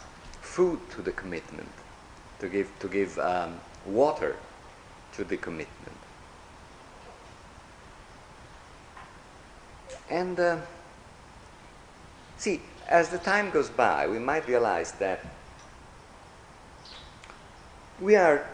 food 0.40 0.80
to 0.90 1.00
the 1.00 1.12
commitment, 1.12 1.68
to 2.40 2.49
give, 2.49 2.68
to 2.80 2.88
give 2.88 3.16
um, 3.20 3.54
water 3.87 4.35
to 5.12 5.23
the 5.23 5.37
commitment. 5.37 5.97
And 10.11 10.40
uh, 10.40 10.59
see, 12.37 12.61
as 12.88 13.11
the 13.11 13.18
time 13.18 13.50
goes 13.50 13.70
by, 13.70 14.09
we 14.09 14.18
might 14.18 14.49
realize 14.49 14.90
that 14.99 15.25
we 18.00 18.16
are 18.16 18.47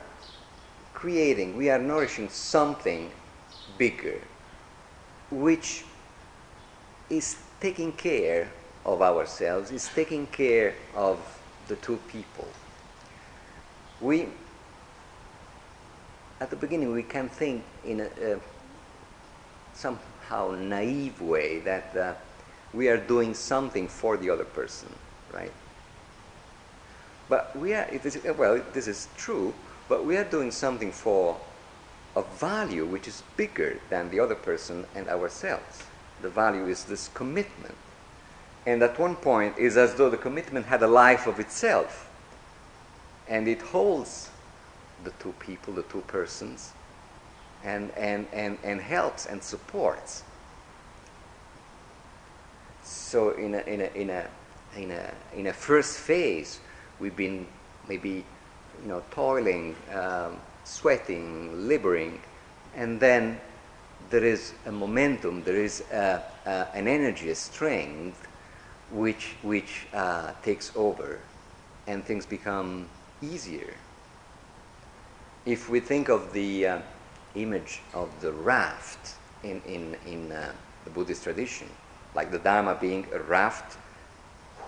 creating, 0.92 1.56
we 1.56 1.70
are 1.70 1.78
nourishing 1.78 2.28
something 2.28 3.10
bigger, 3.78 4.20
which 5.30 5.84
is 7.08 7.36
taking 7.60 7.92
care 7.92 8.50
of 8.84 9.02
ourselves, 9.02 9.70
is 9.70 9.88
taking 9.94 10.26
care 10.26 10.74
of 10.94 11.18
the 11.68 11.76
two 11.76 11.98
people. 12.08 12.48
We, 14.00 14.28
at 16.40 16.50
the 16.50 16.56
beginning, 16.56 16.92
we 16.92 17.02
can 17.02 17.28
think 17.28 17.62
in 17.84 18.00
a, 18.00 18.08
a 18.22 18.40
somehow 19.74 20.56
naive 20.58 21.20
way 21.20 21.60
that 21.60 21.96
uh, 21.96 22.14
we 22.72 22.88
are 22.88 22.96
doing 22.96 23.34
something 23.34 23.86
for 23.88 24.16
the 24.16 24.30
other 24.30 24.44
person, 24.44 24.88
right? 25.32 25.52
But 27.28 27.56
we 27.56 27.74
are, 27.74 27.88
well, 28.36 28.62
this 28.72 28.86
is 28.86 29.08
true, 29.16 29.52
but 29.88 30.04
we 30.04 30.16
are 30.16 30.24
doing 30.24 30.50
something 30.50 30.92
for 30.92 31.36
a 32.14 32.22
value 32.22 32.86
which 32.86 33.08
is 33.08 33.22
bigger 33.36 33.78
than 33.90 34.10
the 34.10 34.20
other 34.20 34.34
person 34.34 34.86
and 34.94 35.08
ourselves. 35.08 35.82
The 36.22 36.30
value 36.30 36.66
is 36.66 36.84
this 36.84 37.08
commitment. 37.14 37.74
And 38.64 38.82
at 38.82 38.98
one 38.98 39.16
point, 39.16 39.54
it's 39.58 39.76
as 39.76 39.94
though 39.94 40.10
the 40.10 40.16
commitment 40.16 40.66
had 40.66 40.82
a 40.82 40.86
life 40.86 41.26
of 41.26 41.38
itself. 41.38 42.10
And 43.28 43.46
it 43.46 43.60
holds 43.60 44.30
the 45.04 45.10
two 45.18 45.34
people, 45.38 45.74
the 45.74 45.82
two 45.82 46.00
persons, 46.02 46.72
and, 47.64 47.90
and, 47.96 48.26
and, 48.32 48.58
and 48.64 48.80
helps 48.80 49.26
and 49.26 49.42
supports. 49.42 50.22
So 52.82 53.30
in 53.30 53.54
a, 53.54 53.60
in 53.60 53.80
a, 53.80 53.90
in 53.94 54.10
a, 54.10 54.28
in 54.76 54.90
a, 54.90 55.14
in 55.34 55.46
a 55.48 55.52
first 55.52 55.98
phase, 55.98 56.60
we've 57.00 57.16
been 57.16 57.46
maybe 57.88 58.24
you 58.82 58.88
know, 58.88 59.02
toiling, 59.10 59.74
um, 59.94 60.36
sweating, 60.64 61.68
laboring, 61.68 62.20
and 62.74 63.00
then 63.00 63.40
there 64.10 64.24
is 64.24 64.52
a 64.66 64.72
momentum, 64.72 65.42
there 65.44 65.56
is 65.56 65.82
a, 65.92 66.22
a, 66.44 66.66
an 66.74 66.86
energy, 66.86 67.30
a 67.30 67.34
strength, 67.34 68.26
which, 68.92 69.34
which 69.42 69.86
uh, 69.92 70.32
takes 70.42 70.72
over, 70.76 71.18
and 71.86 72.04
things 72.04 72.26
become 72.26 72.88
easier. 73.22 73.74
If 75.44 75.68
we 75.68 75.80
think 75.80 76.08
of 76.08 76.32
the 76.32 76.66
uh, 76.66 76.78
image 77.34 77.80
of 77.94 78.10
the 78.20 78.32
raft 78.32 79.14
in, 79.42 79.62
in, 79.66 79.96
in 80.06 80.32
uh, 80.32 80.52
the 80.84 80.90
Buddhist 80.90 81.22
tradition, 81.22 81.68
like 82.14 82.30
the 82.30 82.38
Dharma 82.38 82.76
being 82.80 83.06
a 83.12 83.20
raft 83.20 83.78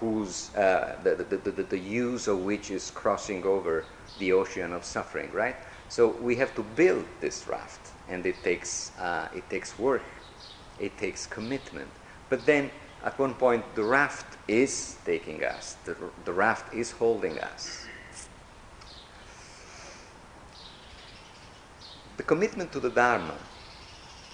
whose 0.01 0.55
uh, 0.55 0.97
the, 1.03 1.15
the, 1.17 1.51
the, 1.51 1.63
the, 1.63 1.79
use 1.79 2.29
of 2.29 2.45
which 2.45 2.71
is 2.71 2.91
crossing 2.91 3.45
over 3.45 3.85
the 4.19 4.33
ocean 4.33 4.73
of 4.73 4.85
suffering, 4.85 5.31
right? 5.33 5.57
So 5.89 6.09
we 6.09 6.37
have 6.37 6.55
to 6.55 6.63
build 6.63 7.05
this 7.21 7.49
raft, 7.49 7.81
and 8.09 8.25
it 8.27 8.37
takes, 8.43 8.93
uh, 8.99 9.29
it 9.35 9.49
takes 9.51 9.79
work, 9.79 10.03
it 10.79 10.97
takes 10.99 11.27
commitment. 11.27 11.91
But 12.29 12.47
then 12.47 12.71
at 13.05 13.19
one 13.19 13.35
point, 13.35 13.65
the 13.75 13.85
raft 13.85 14.37
is 14.49 14.97
taking 15.05 15.45
us, 15.45 15.77
the, 15.85 15.97
the 16.25 16.33
raft 16.33 16.75
is 16.75 16.91
holding 16.91 17.39
us. 17.39 17.87
The 22.17 22.25
commitment 22.25 22.73
to 22.73 22.81
the 22.81 22.91
Dharma 22.91 23.35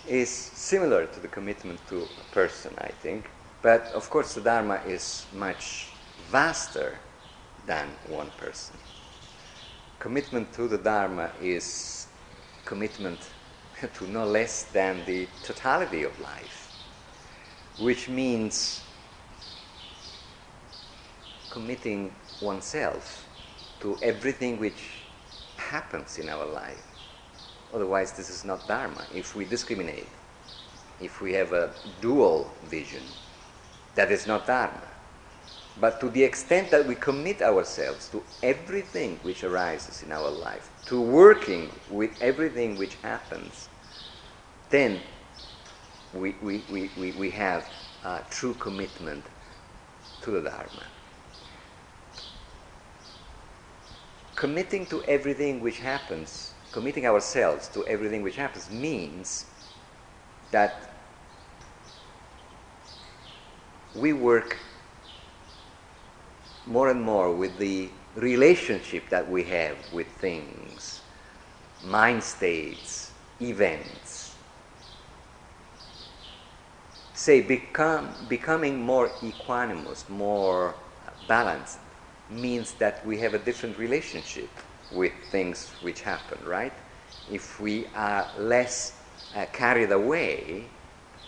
is 0.09 0.31
similar 0.31 1.07
to 1.07 1.21
the 1.21 1.29
commitment 1.29 1.79
to 1.89 2.03
a 2.03 2.35
person, 2.35 2.73
I 2.79 2.89
think. 2.89 3.31
But 3.65 3.87
of 3.95 4.11
course, 4.11 4.35
the 4.35 4.43
Dharma 4.43 4.83
is 4.87 5.25
much 5.33 5.89
vaster 6.31 6.99
than 7.67 7.89
one 8.11 8.31
person. 8.37 8.77
Commitment 9.99 10.53
to 10.53 10.69
the 10.69 10.77
Dharma 10.77 11.31
is 11.41 12.07
commitment 12.67 13.21
to 13.95 14.07
no 14.07 14.27
less 14.27 14.65
than 14.65 15.07
the 15.07 15.27
totality 15.43 16.03
of 16.03 16.13
life, 16.21 16.71
which 17.79 18.07
means 18.07 18.83
committing 21.49 22.15
oneself 22.43 23.27
to 23.81 23.99
everything 24.03 24.61
which 24.61 24.83
happens 25.57 26.19
in 26.19 26.29
our 26.29 26.45
life. 26.45 26.85
Otherwise, 27.73 28.13
this 28.13 28.29
is 28.29 28.45
not 28.45 28.69
Dharma. 28.69 29.07
If 29.15 29.35
we 29.35 29.47
discriminate, 29.47 30.09
if 31.01 31.23
we 31.23 31.33
have 31.33 31.55
a 31.55 31.71
dual 32.03 32.51
vision, 32.67 33.05
that 33.95 34.11
is 34.11 34.27
not 34.27 34.47
Dharma. 34.47 34.83
But 35.77 36.01
to 36.01 36.09
the 36.09 36.23
extent 36.23 36.71
that 36.71 36.87
we 36.87 36.95
commit 36.95 37.43
ourselves 37.43 38.09
to 38.11 38.23
everything 38.43 39.19
which 39.23 39.43
arises 39.43 40.03
in 40.03 40.13
our 40.13 40.31
life, 40.31 40.71
to 40.87 41.01
working 41.01 41.71
with 41.91 42.11
everything 42.21 42.77
which 42.77 42.95
happens, 42.97 43.69
then 44.71 45.01
we, 46.13 46.37
we, 46.43 46.63
we, 46.71 46.91
we, 46.97 47.13
we 47.13 47.31
have 47.31 47.69
a 48.05 48.23
true 48.31 48.55
commitment 48.55 49.25
to 50.23 50.31
the 50.31 50.41
Dharma. 50.43 50.87
Committing 54.37 54.87
to 54.87 55.03
everything 55.05 55.61
which 55.61 55.79
happens, 55.81 56.55
committing 56.71 57.07
ourselves 57.07 57.69
to 57.69 57.85
everything 57.87 58.23
which 58.23 58.37
happens, 58.37 58.71
means 58.71 59.47
that 60.53 60.94
we 63.95 64.13
work 64.13 64.59
more 66.67 66.91
and 66.91 67.03
more 67.03 67.35
with 67.35 67.59
the 67.59 67.89
relationship 68.17 69.09
that 69.11 69.31
we 69.31 69.45
have 69.45 69.77
with 69.93 70.09
things, 70.09 71.01
mind 71.83 72.23
states, 72.23 73.13
events. 73.41 74.35
Say, 77.13 77.41
become, 77.41 78.13
becoming 78.29 78.81
more 78.81 79.11
equanimous, 79.23 80.09
more 80.09 80.75
balanced, 81.29 81.79
means 82.31 82.73
that 82.75 83.07
we 83.07 83.19
have 83.19 83.35
a 83.35 83.39
different 83.39 83.79
relationship 83.79 84.51
with 84.91 85.13
things 85.31 85.71
which 85.83 86.01
happen, 86.03 86.39
right? 86.45 86.73
If 87.31 87.61
we 87.61 87.87
are 87.95 88.29
less 88.39 88.99
uh, 89.35 89.47
carried 89.53 89.93
away 89.93 90.67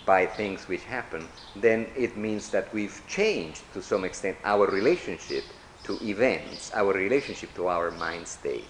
by 0.07 0.25
things 0.25 0.69
which 0.69 0.85
happen, 0.85 1.29
then 1.57 1.89
it 1.97 2.17
means 2.17 2.49
that 2.51 2.73
we've 2.73 3.03
changed 3.09 3.63
to 3.75 3.83
some 3.83 4.05
extent 4.05 4.39
our 4.45 4.67
relationship 4.69 5.45
to 5.85 5.99
events, 6.03 6.71
our 6.75 6.93
relationship 6.95 7.53
to 7.55 7.69
our 7.69 7.91
mind 7.91 8.27
state. 8.27 8.69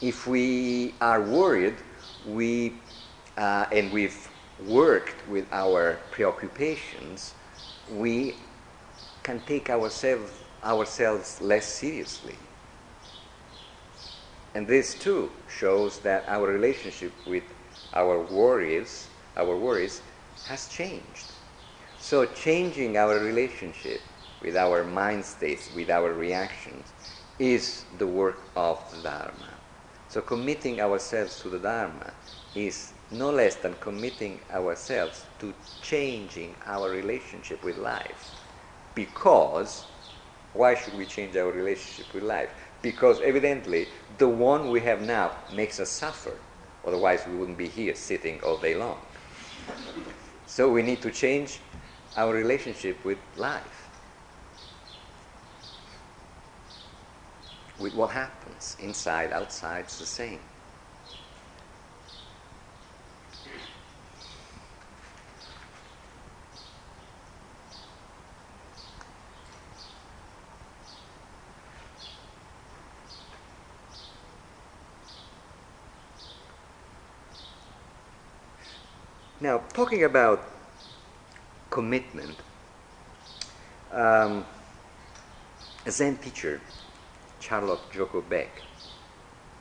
If 0.00 0.26
we 0.26 0.94
are 1.00 1.22
worried, 1.22 1.76
we 2.26 2.74
uh, 3.36 3.66
and 3.72 3.90
we've 3.92 4.28
worked 4.66 5.26
with 5.28 5.46
our 5.50 5.98
preoccupations, 6.12 7.34
we 7.90 8.36
can 9.22 9.40
take 9.40 9.70
ourselves 9.70 10.30
ourselves 10.62 11.40
less 11.40 11.66
seriously. 11.66 12.36
And 14.54 14.66
this 14.66 14.94
too 14.94 15.30
shows 15.48 15.98
that 16.00 16.24
our 16.28 16.46
relationship 16.46 17.12
with 17.26 17.42
our 17.92 18.22
worries 18.22 19.08
our 19.36 19.56
worries, 19.56 20.02
has 20.44 20.68
changed. 20.68 21.26
So, 21.98 22.26
changing 22.26 22.96
our 22.96 23.18
relationship 23.18 24.00
with 24.42 24.56
our 24.56 24.84
mind 24.84 25.24
states, 25.24 25.70
with 25.74 25.90
our 25.90 26.12
reactions, 26.12 26.92
is 27.38 27.84
the 27.98 28.06
work 28.06 28.38
of 28.54 28.78
the 28.90 29.08
Dharma. 29.08 29.54
So, 30.08 30.20
committing 30.20 30.80
ourselves 30.80 31.40
to 31.40 31.48
the 31.48 31.58
Dharma 31.58 32.12
is 32.54 32.92
no 33.10 33.30
less 33.30 33.56
than 33.56 33.74
committing 33.80 34.40
ourselves 34.52 35.24
to 35.40 35.54
changing 35.82 36.54
our 36.66 36.90
relationship 36.90 37.64
with 37.64 37.78
life. 37.78 38.34
Because, 38.94 39.84
why 40.52 40.74
should 40.74 40.96
we 40.96 41.06
change 41.06 41.36
our 41.36 41.50
relationship 41.50 42.12
with 42.14 42.22
life? 42.22 42.50
Because 42.82 43.20
evidently, 43.22 43.88
the 44.18 44.28
one 44.28 44.70
we 44.70 44.80
have 44.80 45.02
now 45.02 45.32
makes 45.52 45.80
us 45.80 45.90
suffer. 45.90 46.36
Otherwise, 46.86 47.26
we 47.26 47.34
wouldn't 47.34 47.58
be 47.58 47.68
here 47.68 47.94
sitting 47.94 48.40
all 48.42 48.58
day 48.58 48.74
long. 48.74 48.98
So 50.46 50.70
we 50.70 50.82
need 50.82 51.02
to 51.02 51.10
change 51.10 51.60
our 52.16 52.32
relationship 52.32 53.04
with 53.04 53.18
life, 53.36 53.88
with 57.78 57.94
what 57.94 58.10
happens 58.10 58.76
inside, 58.78 59.32
outside, 59.32 59.80
it's 59.80 59.98
the 59.98 60.06
same. 60.06 60.40
Now, 79.40 79.58
talking 79.72 80.04
about 80.04 80.42
commitment, 81.70 82.38
um, 83.92 84.44
a 85.86 85.90
Zen 85.90 86.16
teacher, 86.18 86.60
Charlotte 87.40 87.90
Joko 87.90 88.20
Beck, 88.20 88.62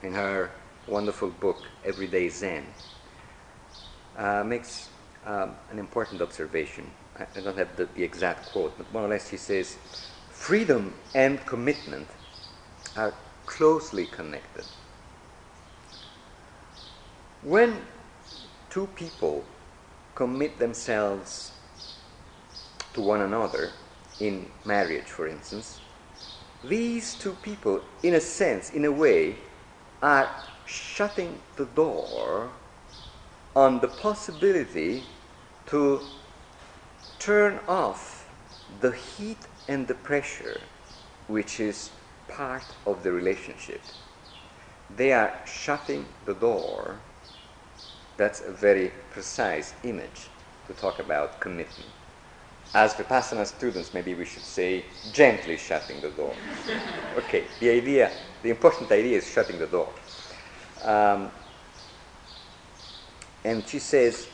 in 0.02 0.14
her 0.14 0.52
wonderful 0.88 1.30
book, 1.30 1.70
Everyday 1.84 2.30
Zen, 2.30 2.66
uh, 4.18 4.44
makes 4.44 4.90
um, 5.26 5.56
an 5.72 5.80
important 5.80 6.22
observation. 6.22 6.90
I, 7.18 7.26
I 7.36 7.42
don't 7.42 7.58
have 7.58 7.76
the, 7.76 7.86
the 7.86 8.04
exact 8.04 8.52
quote, 8.52 8.78
but 8.78 8.92
more 8.94 9.04
or 9.04 9.10
less 9.10 9.30
she 9.30 9.38
says, 9.38 9.78
freedom 10.30 10.94
and 11.14 11.46
commitment 11.46 12.08
are 12.96 13.14
closely 13.46 14.06
connected. 14.06 14.66
when 17.44 17.82
two 18.70 18.88
people 18.96 19.44
commit 20.16 20.60
themselves 20.60 21.52
to 22.94 23.02
one 23.02 23.22
another 23.22 23.72
in 24.20 24.48
marriage, 24.66 25.06
for 25.06 25.28
instance, 25.28 25.80
these 26.64 27.16
two 27.16 27.34
people, 27.42 27.82
in 28.04 28.14
a 28.14 28.22
sense, 28.22 28.70
in 28.70 28.86
a 28.86 28.92
way, 28.92 29.36
are 30.02 30.30
shutting 30.66 31.40
the 31.58 31.66
door 31.66 32.50
on 33.56 33.80
the 33.82 33.88
possibility 33.88 35.04
to 35.66 36.02
turn 37.20 37.60
off 37.68 38.30
the 38.82 38.92
heat 38.92 39.38
and 39.68 39.88
the 39.88 39.94
pressure 39.94 40.62
which 41.28 41.60
is 41.60 41.92
part 42.28 42.64
of 42.86 43.04
the 43.04 43.12
relationship. 43.12 43.82
They 44.96 45.12
are 45.14 45.34
shutting 45.46 46.06
the 46.26 46.34
door. 46.34 47.00
That's 48.24 48.40
a 48.40 48.52
very 48.52 48.90
precise 49.12 49.74
image 49.84 50.30
to 50.68 50.74
talk 50.76 51.00
about 51.00 51.42
commitment. 51.42 51.90
As 52.74 52.94
Vipassana 52.94 53.46
students, 53.46 53.94
maybe 53.94 54.14
we 54.14 54.24
should 54.24 54.46
say 54.46 54.86
gently 55.12 55.58
shutting 55.58 56.00
the 56.00 56.10
door. 56.10 56.34
okay, 57.18 57.44
the 57.60 57.70
idea, 57.70 58.14
the 58.42 58.50
important 58.50 58.90
idea 58.94 59.18
is 59.18 59.30
shutting 59.30 59.60
the 59.60 59.66
door. 59.68 59.90
Um, 60.86 61.32
and 63.44 63.68
she 63.68 63.80
says, 63.80 64.30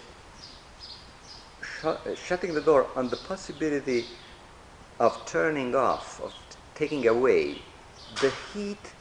sh- 1.64 2.14
shutting 2.28 2.54
the 2.54 2.62
door 2.62 2.86
on 2.96 3.10
the 3.10 3.18
possibility 3.18 4.06
of 5.00 5.26
turning 5.26 5.74
off, 5.74 6.22
of 6.22 6.32
taking 6.76 7.08
away 7.08 7.56
the 8.22 8.32
heat 8.54 8.94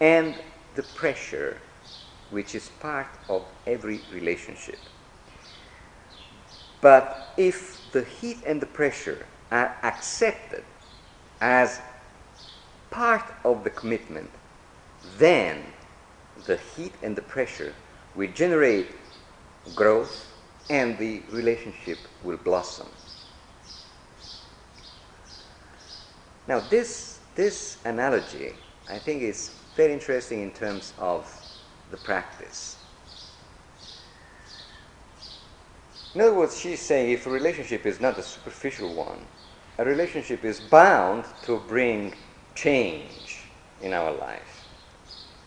and 0.00 0.34
the 0.74 0.82
pressure 0.82 1.58
which 2.32 2.54
is 2.54 2.70
part 2.80 3.06
of 3.28 3.44
every 3.66 4.00
relationship. 4.12 4.78
But 6.80 7.32
if 7.36 7.80
the 7.92 8.02
heat 8.02 8.38
and 8.44 8.60
the 8.60 8.66
pressure 8.66 9.26
are 9.50 9.76
accepted 9.82 10.64
as 11.40 11.80
part 12.90 13.24
of 13.44 13.62
the 13.64 13.70
commitment, 13.70 14.30
then 15.18 15.62
the 16.46 16.56
heat 16.56 16.92
and 17.02 17.14
the 17.14 17.22
pressure 17.22 17.74
will 18.16 18.30
generate 18.32 18.88
growth 19.74 20.32
and 20.70 20.96
the 20.98 21.22
relationship 21.30 21.98
will 22.24 22.38
blossom. 22.38 22.88
Now, 26.48 26.60
this, 26.60 27.20
this 27.34 27.78
analogy, 27.84 28.54
I 28.88 28.98
think, 28.98 29.22
is 29.22 29.52
very 29.76 29.92
interesting 29.92 30.40
in 30.40 30.50
terms 30.50 30.92
of 30.98 31.41
the 31.92 31.98
practice. 31.98 32.76
In 36.14 36.20
other 36.20 36.34
words, 36.34 36.58
she's 36.58 36.80
saying 36.80 37.12
if 37.12 37.26
a 37.26 37.30
relationship 37.30 37.86
is 37.86 38.00
not 38.00 38.18
a 38.18 38.22
superficial 38.22 38.92
one, 38.92 39.24
a 39.78 39.84
relationship 39.84 40.44
is 40.44 40.60
bound 40.60 41.24
to 41.44 41.60
bring 41.68 42.12
change 42.54 43.44
in 43.80 43.92
our 43.92 44.12
life, 44.12 44.66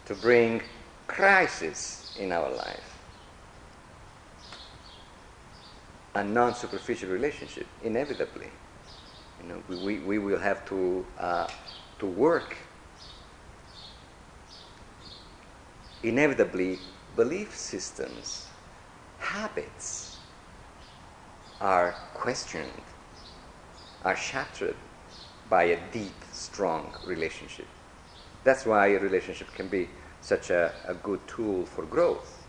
to 0.06 0.16
bring 0.16 0.62
crisis 1.08 2.16
in 2.18 2.32
our 2.32 2.50
life. 2.50 2.92
A 6.16 6.24
non 6.24 6.56
superficial 6.56 7.10
relationship, 7.10 7.68
inevitably. 7.84 8.48
You 9.42 9.50
know, 9.50 9.64
we, 9.68 10.00
we, 10.00 10.18
will 10.18 10.40
have 10.40 10.66
to, 10.70 11.06
uh, 11.20 11.48
to 12.00 12.06
work. 12.06 12.56
Inevitably, 16.06 16.78
belief 17.16 17.58
systems, 17.58 18.46
habits 19.18 20.18
are 21.60 21.96
questioned, 22.14 22.84
are 24.04 24.16
shattered 24.16 24.76
by 25.50 25.64
a 25.64 25.80
deep, 25.92 26.24
strong 26.32 26.94
relationship. 27.04 27.66
That's 28.44 28.68
why 28.68 28.90
a 28.90 29.00
relationship 29.00 29.52
can 29.56 29.68
be 29.68 29.90
such 30.22 30.52
a, 30.52 30.74
a 30.88 30.94
good 30.94 31.28
tool 31.28 31.66
for 31.66 31.84
growth. 31.86 32.46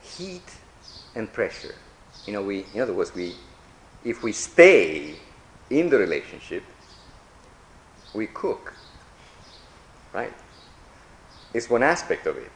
Heat 0.00 0.50
and 1.14 1.32
pressure. 1.32 1.76
You 2.26 2.32
know, 2.32 2.42
we, 2.42 2.66
in 2.74 2.80
other 2.80 2.92
words, 2.94 3.14
we, 3.14 3.34
if 4.04 4.22
we 4.22 4.32
stay 4.32 5.14
in 5.70 5.90
the 5.90 5.98
relationship, 5.98 6.64
we 8.14 8.26
cook, 8.28 8.72
right? 10.12 10.32
It's 11.52 11.68
one 11.68 11.82
aspect 11.82 12.26
of 12.26 12.36
it. 12.36 12.50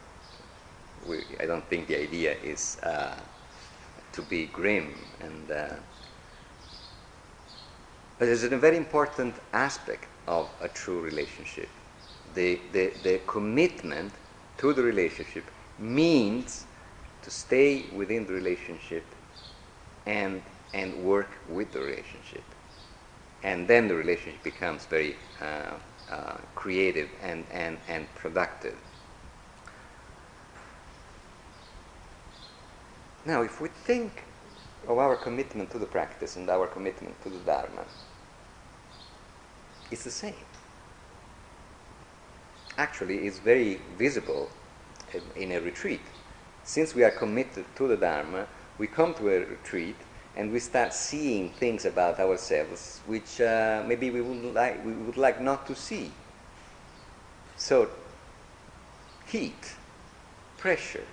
We, 1.06 1.18
I 1.40 1.46
don't 1.46 1.64
think 1.68 1.86
the 1.86 1.96
idea 2.00 2.36
is 2.42 2.78
uh, 2.82 3.16
to 4.12 4.22
be 4.22 4.46
grim 4.46 4.94
and. 5.20 5.50
Uh, 5.50 5.74
but 8.18 8.24
there's 8.26 8.42
a 8.42 8.48
very 8.48 8.76
important 8.76 9.36
aspect 9.52 10.06
of 10.26 10.48
a 10.60 10.68
true 10.68 11.00
relationship. 11.00 11.68
The, 12.34 12.58
the, 12.72 12.92
the 13.04 13.20
commitment 13.28 14.12
to 14.58 14.72
the 14.72 14.82
relationship 14.82 15.44
means 15.78 16.64
to 17.22 17.30
stay 17.30 17.84
within 17.94 18.26
the 18.26 18.32
relationship 18.32 19.04
and, 20.08 20.42
and 20.74 21.04
work 21.04 21.30
with 21.48 21.70
the 21.72 21.78
relationship. 21.78 22.42
And 23.44 23.68
then 23.68 23.86
the 23.86 23.94
relationship 23.94 24.42
becomes 24.42 24.84
very 24.86 25.14
uh, 25.40 25.74
uh, 26.10 26.38
creative 26.56 27.08
and, 27.22 27.44
and, 27.52 27.78
and 27.88 28.12
productive. 28.16 28.76
Now, 33.24 33.42
if 33.42 33.60
we 33.60 33.68
think 33.68 34.24
of 34.88 34.98
our 34.98 35.14
commitment 35.14 35.70
to 35.70 35.78
the 35.78 35.86
practice 35.86 36.36
and 36.36 36.48
our 36.48 36.66
commitment 36.66 37.22
to 37.22 37.28
the 37.28 37.38
Dharma, 37.40 37.84
it's 39.90 40.04
the 40.04 40.10
same. 40.10 40.34
Actually, 42.78 43.26
it's 43.26 43.38
very 43.38 43.80
visible 43.98 44.48
in 45.36 45.52
a 45.52 45.60
retreat. 45.60 46.00
Since 46.64 46.94
we 46.94 47.04
are 47.04 47.10
committed 47.10 47.64
to 47.76 47.88
the 47.88 47.96
Dharma, 47.96 48.46
we 48.78 48.86
come 48.86 49.14
to 49.14 49.28
a 49.28 49.40
retreat 49.40 49.96
and 50.36 50.52
we 50.52 50.60
start 50.60 50.94
seeing 50.94 51.50
things 51.50 51.84
about 51.84 52.20
ourselves 52.20 53.00
which 53.06 53.40
uh, 53.40 53.82
maybe 53.86 54.10
we 54.10 54.20
would 54.20 54.54
like 54.54 54.84
we 54.84 54.92
would 54.92 55.16
like 55.16 55.40
not 55.40 55.66
to 55.66 55.74
see. 55.74 56.10
So, 57.56 57.90
heat, 59.26 59.74
pressure, 60.58 61.04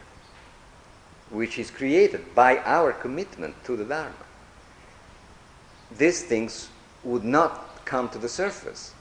which 1.31 1.57
is 1.57 1.71
created 1.71 2.35
by 2.35 2.59
our 2.59 2.93
commitment 2.93 3.55
to 3.65 3.75
the 3.75 3.83
Dharma. 3.83 4.13
These 5.97 6.23
things 6.23 6.69
would 7.03 7.23
not 7.23 7.83
come 7.85 8.09
to 8.09 8.19
the 8.19 8.29
surface 8.29 8.93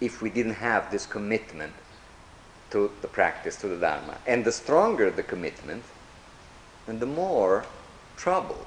if 0.00 0.22
we 0.22 0.30
didn't 0.30 0.54
have 0.54 0.90
this 0.90 1.06
commitment 1.06 1.72
to 2.70 2.90
the 3.00 3.08
practice, 3.08 3.56
to 3.56 3.68
the 3.68 3.76
Dharma. 3.76 4.18
And 4.26 4.44
the 4.44 4.52
stronger 4.52 5.10
the 5.10 5.22
commitment, 5.22 5.84
and 6.86 7.00
the 7.00 7.06
more 7.06 7.64
trouble. 8.16 8.66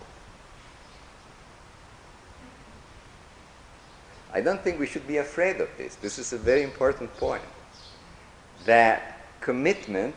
I 4.31 4.41
don't 4.41 4.61
think 4.61 4.79
we 4.79 4.85
should 4.85 5.07
be 5.07 5.17
afraid 5.17 5.59
of 5.59 5.69
this. 5.77 5.95
This 5.95 6.19
is 6.19 6.33
a 6.33 6.37
very 6.37 6.61
important 6.61 7.15
point. 7.17 7.41
That 8.65 9.19
commitment, 9.41 10.13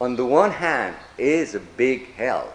on 0.00 0.16
the 0.16 0.26
one 0.26 0.50
hand, 0.50 0.96
is 1.18 1.54
a 1.54 1.60
big 1.60 2.14
help, 2.14 2.54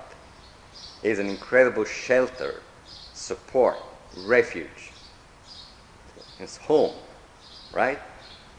is 1.02 1.20
an 1.20 1.30
incredible 1.30 1.86
shelter, 1.86 2.62
support, 3.14 3.78
refuge. 4.26 4.92
It's 6.40 6.58
home, 6.58 6.96
right? 7.72 8.00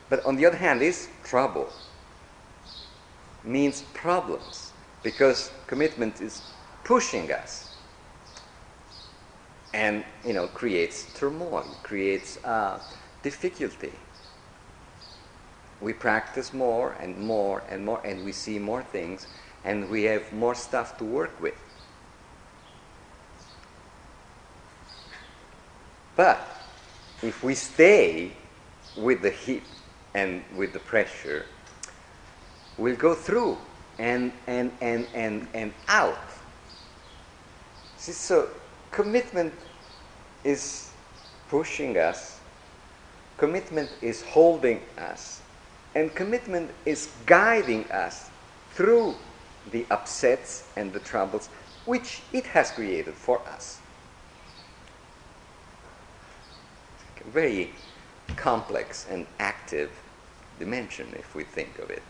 But 0.08 0.24
on 0.24 0.36
the 0.36 0.46
other 0.46 0.56
hand, 0.56 0.80
is 0.80 1.08
trouble. 1.24 1.68
Means 3.42 3.82
problems 3.92 4.72
because 5.02 5.50
commitment 5.66 6.22
is 6.22 6.40
pushing 6.84 7.32
us 7.32 7.68
and 9.74 10.04
you 10.24 10.32
know 10.32 10.46
creates 10.46 11.06
turmoil, 11.14 11.66
creates 11.82 12.42
uh, 12.44 12.78
difficulty. 13.22 13.92
We 15.80 15.92
practice 15.92 16.54
more 16.54 16.96
and 17.00 17.18
more 17.18 17.62
and 17.68 17.84
more, 17.84 18.00
and 18.04 18.24
we 18.24 18.32
see 18.32 18.58
more 18.58 18.82
things, 18.82 19.26
and 19.64 19.90
we 19.90 20.04
have 20.04 20.32
more 20.32 20.54
stuff 20.54 20.96
to 20.98 21.04
work 21.04 21.38
with. 21.40 21.54
But 26.16 26.38
if 27.22 27.42
we 27.42 27.54
stay 27.54 28.30
with 28.96 29.22
the 29.22 29.30
heat 29.30 29.64
and 30.14 30.44
with 30.56 30.72
the 30.72 30.78
pressure, 30.78 31.46
we'll 32.78 32.96
go 32.96 33.14
through 33.14 33.58
and 33.98 34.32
and 34.46 34.70
and 34.80 35.06
and, 35.14 35.48
and 35.52 35.72
out. 35.88 36.33
See, 38.04 38.12
so 38.12 38.50
commitment 38.90 39.54
is 40.44 40.90
pushing 41.48 41.96
us, 41.96 42.38
commitment 43.38 43.88
is 44.02 44.20
holding 44.20 44.82
us, 44.98 45.40
and 45.94 46.14
commitment 46.14 46.70
is 46.84 47.08
guiding 47.24 47.90
us 47.90 48.28
through 48.72 49.14
the 49.70 49.86
upsets 49.90 50.68
and 50.76 50.92
the 50.92 51.00
troubles 51.00 51.48
which 51.86 52.20
it 52.30 52.44
has 52.48 52.70
created 52.72 53.14
for 53.14 53.40
us. 53.48 53.78
Very 57.32 57.70
complex 58.36 59.06
and 59.10 59.26
active 59.38 59.90
dimension 60.58 61.08
if 61.16 61.34
we 61.34 61.42
think 61.42 61.78
of 61.78 61.88
it. 61.88 62.02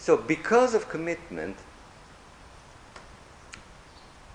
So, 0.00 0.16
because 0.16 0.74
of 0.74 0.88
commitment, 0.88 1.58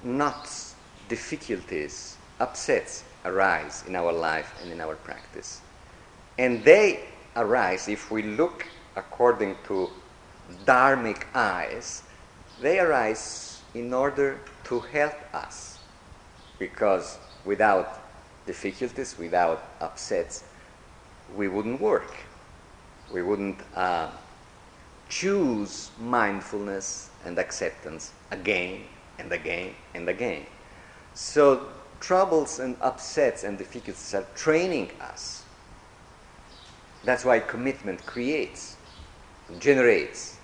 knots, 0.04 0.76
difficulties, 1.10 2.18
upsets 2.40 3.04
arise 3.26 3.84
in 3.88 3.96
our 3.96 4.14
life 4.14 4.54
and 4.62 4.72
in 4.72 4.80
our 4.80 4.94
practice. 4.94 5.62
And 6.38 6.64
they 6.64 7.06
arise, 7.36 7.88
if 7.88 8.12
we 8.12 8.22
look 8.22 8.68
according 8.96 9.56
to 9.68 9.90
dharmic 10.66 11.24
eyes, 11.34 12.04
they 12.62 12.80
arise 12.80 13.64
in 13.74 13.92
order 13.92 14.40
to 14.66 14.80
help 14.80 15.16
us. 15.34 15.80
Because 16.60 17.18
without 17.44 18.02
difficulties, 18.46 19.18
without 19.18 19.64
upsets, 19.82 20.44
we 21.36 21.48
wouldn't 21.48 21.82
work. 21.82 22.14
We 23.12 23.24
wouldn't 23.24 23.58
uh, 23.76 24.12
choose 25.10 25.92
mindfulness 26.00 27.10
and 27.26 27.38
acceptance 27.38 28.14
again 28.32 28.82
and 29.20 29.32
again 29.32 29.74
and 29.94 30.10
again. 30.10 30.46
So, 31.14 31.68
troubles 32.00 32.60
and 32.60 32.76
upsets 32.82 33.44
and 33.44 33.58
difficulties 33.58 34.14
are 34.14 34.26
training 34.36 34.92
us. 35.00 35.44
That's 37.04 37.24
why 37.24 37.40
commitment 37.40 38.06
creates, 38.06 38.78
generates 39.60 40.38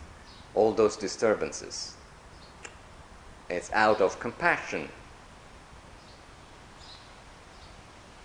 all 0.54 0.72
those 0.72 0.96
disturbances. 0.96 1.96
It's 3.50 3.72
out 3.74 4.00
of 4.00 4.20
compassion 4.20 4.90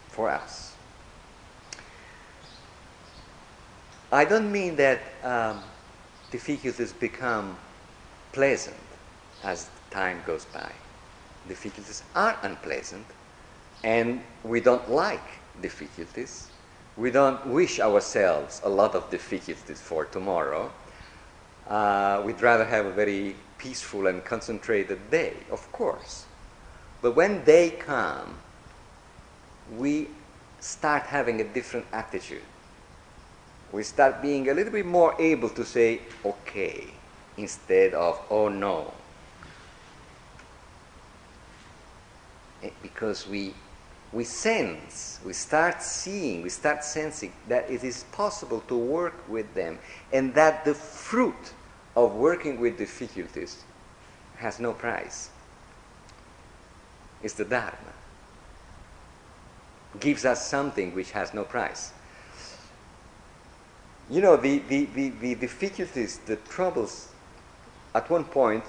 for 0.08 0.30
us. 0.30 0.74
I 4.12 4.24
don't 4.24 4.52
mean 4.52 4.76
that 4.76 5.00
um, 5.24 5.62
difficulties 6.30 6.92
become 6.92 7.56
pleasant 8.32 8.76
as 9.44 9.68
time 9.90 10.22
goes 10.26 10.44
by. 10.46 10.70
Difficulties 11.48 12.02
are 12.14 12.36
unpleasant, 12.42 13.06
and 13.84 14.20
we 14.42 14.60
don't 14.60 14.90
like 14.90 15.28
difficulties. 15.62 16.48
We 16.96 17.10
don't 17.10 17.46
wish 17.46 17.78
ourselves 17.78 18.60
a 18.64 18.68
lot 18.68 18.94
of 18.94 19.10
difficulties 19.10 19.80
for 19.80 20.06
tomorrow. 20.06 20.72
Uh, 21.68 22.22
we'd 22.24 22.40
rather 22.40 22.64
have 22.64 22.86
a 22.86 22.92
very 22.92 23.36
peaceful 23.58 24.06
and 24.06 24.24
concentrated 24.24 25.10
day, 25.10 25.34
of 25.50 25.70
course. 25.72 26.24
But 27.02 27.14
when 27.14 27.44
they 27.44 27.70
come, 27.70 28.36
we 29.76 30.08
start 30.60 31.02
having 31.04 31.40
a 31.40 31.44
different 31.44 31.86
attitude. 31.92 32.42
We 33.72 33.82
start 33.82 34.22
being 34.22 34.48
a 34.48 34.54
little 34.54 34.72
bit 34.72 34.86
more 34.86 35.14
able 35.20 35.48
to 35.50 35.64
say, 35.64 36.00
okay, 36.24 36.86
instead 37.36 37.94
of, 37.94 38.20
oh 38.30 38.48
no. 38.48 38.92
Eh, 42.62 42.70
because 42.82 43.26
we, 43.28 43.52
we 44.12 44.24
sense, 44.24 45.20
we 45.24 45.32
start 45.32 45.82
seeing, 45.82 46.42
we 46.42 46.48
start 46.48 46.84
sensing 46.84 47.32
that 47.48 47.68
it 47.70 47.84
is 47.84 48.04
possible 48.12 48.62
to 48.68 48.76
work 48.76 49.28
with 49.28 49.52
them 49.54 49.78
and 50.12 50.34
that 50.34 50.64
the 50.64 50.74
fruit 50.74 51.52
of 51.96 52.14
working 52.14 52.60
with 52.60 52.78
difficulties 52.78 53.64
has 54.36 54.60
no 54.60 54.72
price. 54.72 55.30
It's 57.22 57.34
the 57.34 57.44
Dharma. 57.44 57.72
Gives 59.98 60.24
us 60.24 60.46
something 60.46 60.94
which 60.94 61.12
has 61.12 61.32
no 61.32 61.44
price. 61.44 61.92
You 64.08 64.20
know, 64.20 64.36
the, 64.36 64.58
the, 64.68 64.84
the, 64.94 65.08
the 65.10 65.34
difficulties, 65.34 66.20
the 66.26 66.36
troubles, 66.36 67.08
at 67.94 68.08
one 68.08 68.24
point 68.24 68.64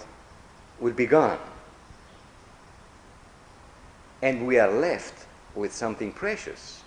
will 0.79 0.93
be 0.93 1.05
gone. 1.05 1.39
And 4.21 4.47
we 4.47 4.57
are 4.57 4.71
left 4.71 5.27
with 5.53 5.71
something 5.71 6.11
precious, 6.11 6.81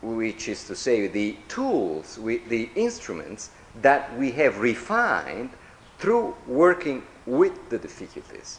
which 0.00 0.48
is 0.48 0.66
to 0.66 0.74
say, 0.74 1.06
the 1.06 1.36
tools, 1.46 2.16
the 2.16 2.68
instruments 2.74 3.50
that 3.80 4.16
we 4.18 4.32
have 4.32 4.58
refined 4.58 5.50
through 5.98 6.34
working 6.48 7.04
with 7.26 7.70
the 7.70 7.78
difficulties. 7.78 8.58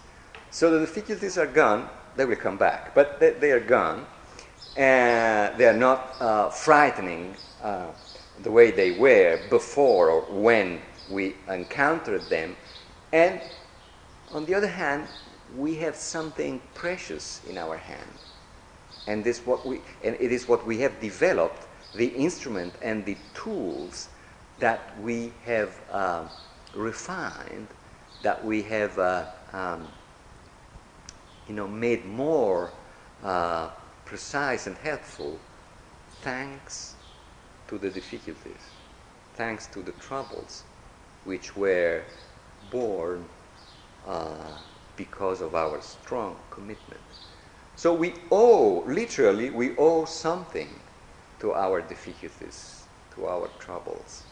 So 0.50 0.72
the 0.72 0.80
difficulties 0.80 1.38
are 1.38 1.48
gone, 1.48 1.90
they 2.16 2.24
will 2.24 2.38
come 2.38 2.58
back, 2.58 2.96
but 2.96 3.20
they, 3.20 3.32
they 3.32 3.52
are 3.52 3.60
gone, 3.60 4.06
and 4.78 5.58
they 5.58 5.68
are 5.68 5.78
not 5.78 6.16
uh, 6.22 6.50
frightening 6.50 7.36
uh, 7.62 7.88
the 8.42 8.52
way 8.52 8.72
they 8.72 8.92
were 8.92 9.40
before 9.50 10.10
or 10.10 10.22
when 10.22 10.82
we 11.10 11.36
encountered 11.48 12.30
them. 12.30 12.56
And 13.12 13.40
on 14.32 14.46
the 14.46 14.56
other 14.56 14.68
hand, 14.68 15.08
we 15.56 15.76
have 15.76 15.96
something 15.96 16.62
precious 16.74 17.42
in 17.48 17.58
our 17.58 17.78
hand. 17.78 18.10
And, 19.06 19.24
this 19.24 19.46
what 19.46 19.66
we, 19.66 19.82
and 20.04 20.16
it 20.20 20.32
is 20.32 20.48
what 20.48 20.66
we 20.66 20.80
have 20.80 21.00
developed 21.00 21.68
the 21.94 22.08
instrument 22.08 22.74
and 22.82 23.06
the 23.06 23.18
tools 23.34 24.10
that 24.60 25.00
we 25.02 25.32
have 25.46 25.80
uh, 25.92 26.26
refined, 26.74 27.68
that 28.24 28.44
we 28.44 28.64
have 28.64 28.98
uh, 28.98 29.26
um, 29.52 29.88
you 31.48 31.54
know, 31.54 31.68
made 31.68 32.06
more 32.06 32.72
uh, 33.24 33.70
precise 34.06 34.68
and 34.68 34.78
helpful 34.78 35.38
thanks 36.22 36.93
to 37.74 37.80
the 37.80 37.90
difficulties, 37.90 38.64
thanks 39.34 39.66
to 39.66 39.82
the 39.82 39.94
troubles 39.94 40.64
which 41.26 41.56
were 41.56 42.04
born 42.70 43.26
uh, 44.06 44.60
because 44.96 45.42
of 45.42 45.56
our 45.56 45.82
strong 45.82 46.36
commitment. 46.52 47.02
So 47.76 47.92
we 47.94 48.14
owe, 48.32 48.84
literally, 48.86 49.50
we 49.50 49.76
owe 49.78 50.06
something 50.06 50.70
to 51.40 51.54
our 51.54 51.82
difficulties, 51.82 52.84
to 53.16 53.26
our 53.26 53.48
troubles. 53.58 54.24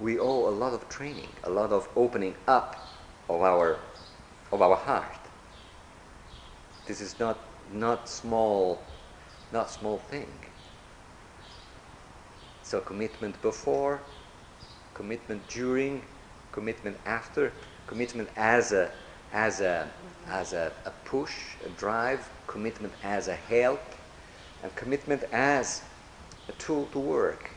We 0.00 0.18
owe 0.18 0.48
a 0.48 0.54
lot 0.62 0.74
of 0.74 0.88
training, 0.88 1.28
a 1.44 1.50
lot 1.50 1.70
of 1.70 1.88
opening 1.94 2.34
up 2.48 2.76
of 3.28 3.42
our, 3.42 3.78
of 4.50 4.60
our 4.60 4.76
heart. 4.76 5.20
This 6.86 7.00
is 7.00 7.18
not, 7.18 7.36
not 7.72 8.08
small, 8.08 8.80
not 9.52 9.70
small 9.70 9.98
thing. 9.98 10.28
So 12.62 12.80
commitment 12.80 13.40
before, 13.42 14.02
commitment 14.94 15.46
during, 15.48 16.02
commitment 16.52 16.98
after, 17.06 17.52
commitment 17.86 18.28
as 18.36 18.72
a 18.72 18.90
as 19.32 19.60
a 19.60 19.88
as 20.28 20.52
a, 20.52 20.72
a 20.84 20.90
push, 21.04 21.54
a 21.64 21.68
drive, 21.70 22.28
commitment 22.46 22.92
as 23.02 23.28
a 23.28 23.34
help, 23.34 23.80
and 24.62 24.74
commitment 24.74 25.22
as 25.32 25.82
a 26.48 26.52
tool 26.52 26.86
to 26.92 26.98
work. 26.98 27.55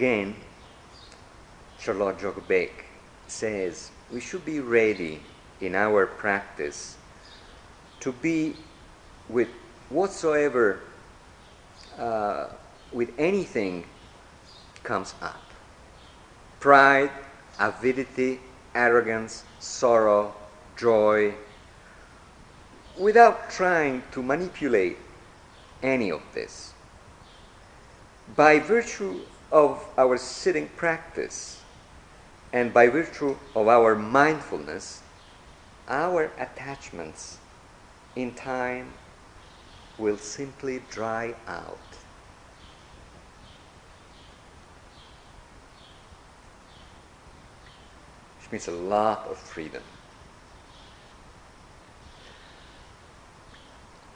Again, 0.00 0.34
Charlotte 1.78 2.18
Joko 2.18 2.40
Beck 2.40 2.86
says 3.26 3.90
we 4.10 4.18
should 4.18 4.46
be 4.46 4.58
ready 4.58 5.20
in 5.60 5.74
our 5.74 6.06
practice 6.06 6.96
to 8.00 8.10
be 8.10 8.56
with 9.28 9.48
whatsoever, 9.90 10.80
uh, 11.98 12.48
with 12.92 13.12
anything 13.18 13.84
comes 14.84 15.12
up 15.20 15.42
pride, 16.60 17.10
avidity, 17.58 18.40
arrogance, 18.74 19.44
sorrow, 19.58 20.34
joy, 20.78 21.34
without 22.98 23.50
trying 23.50 24.02
to 24.12 24.22
manipulate 24.22 24.96
any 25.82 26.10
of 26.10 26.22
this. 26.32 26.72
By 28.34 28.60
virtue 28.60 29.20
of 29.52 29.84
our 29.98 30.16
sitting 30.16 30.68
practice, 30.76 31.60
And 32.52 32.74
by 32.74 32.88
virtue 32.88 33.36
of 33.54 33.68
our 33.68 33.94
mindfulness, 33.94 35.02
our 35.88 36.32
attachments 36.36 37.38
in 38.16 38.34
time 38.34 38.92
will 39.98 40.16
simply 40.16 40.82
dry 40.90 41.34
out. 41.46 41.78
Which 48.40 48.52
means 48.52 48.66
a 48.66 48.72
lot 48.72 49.28
of 49.28 49.36
freedom. 49.36 49.82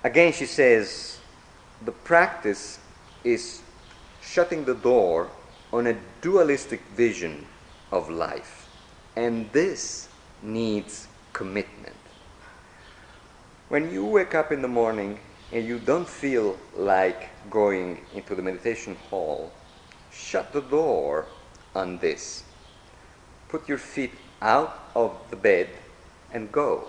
Again, 0.02 0.32
she 0.32 0.46
says 0.46 1.18
the 1.84 1.92
practice 1.92 2.78
is 3.22 3.62
shutting 4.24 4.64
the 4.64 4.74
door 4.74 5.28
on 5.72 5.86
a 5.86 5.96
dualistic 6.20 6.80
vision 6.96 7.46
of 7.92 8.08
life. 8.08 8.68
And 9.16 9.50
this 9.52 10.08
needs 10.42 11.06
commitment. 11.32 11.96
When 13.68 13.92
you 13.92 14.04
wake 14.04 14.34
up 14.34 14.50
in 14.50 14.62
the 14.62 14.68
morning 14.68 15.18
and 15.52 15.66
you 15.66 15.78
don't 15.78 16.08
feel 16.08 16.58
like 16.76 17.28
going 17.50 18.00
into 18.14 18.34
the 18.34 18.42
meditation 18.42 18.96
hall, 19.10 19.52
shut 20.10 20.52
the 20.52 20.62
door 20.62 21.26
on 21.74 21.98
this. 21.98 22.44
Put 23.48 23.68
your 23.68 23.78
feet 23.78 24.12
out 24.40 24.90
of 24.94 25.16
the 25.30 25.36
bed 25.36 25.68
and 26.32 26.50
go. 26.50 26.84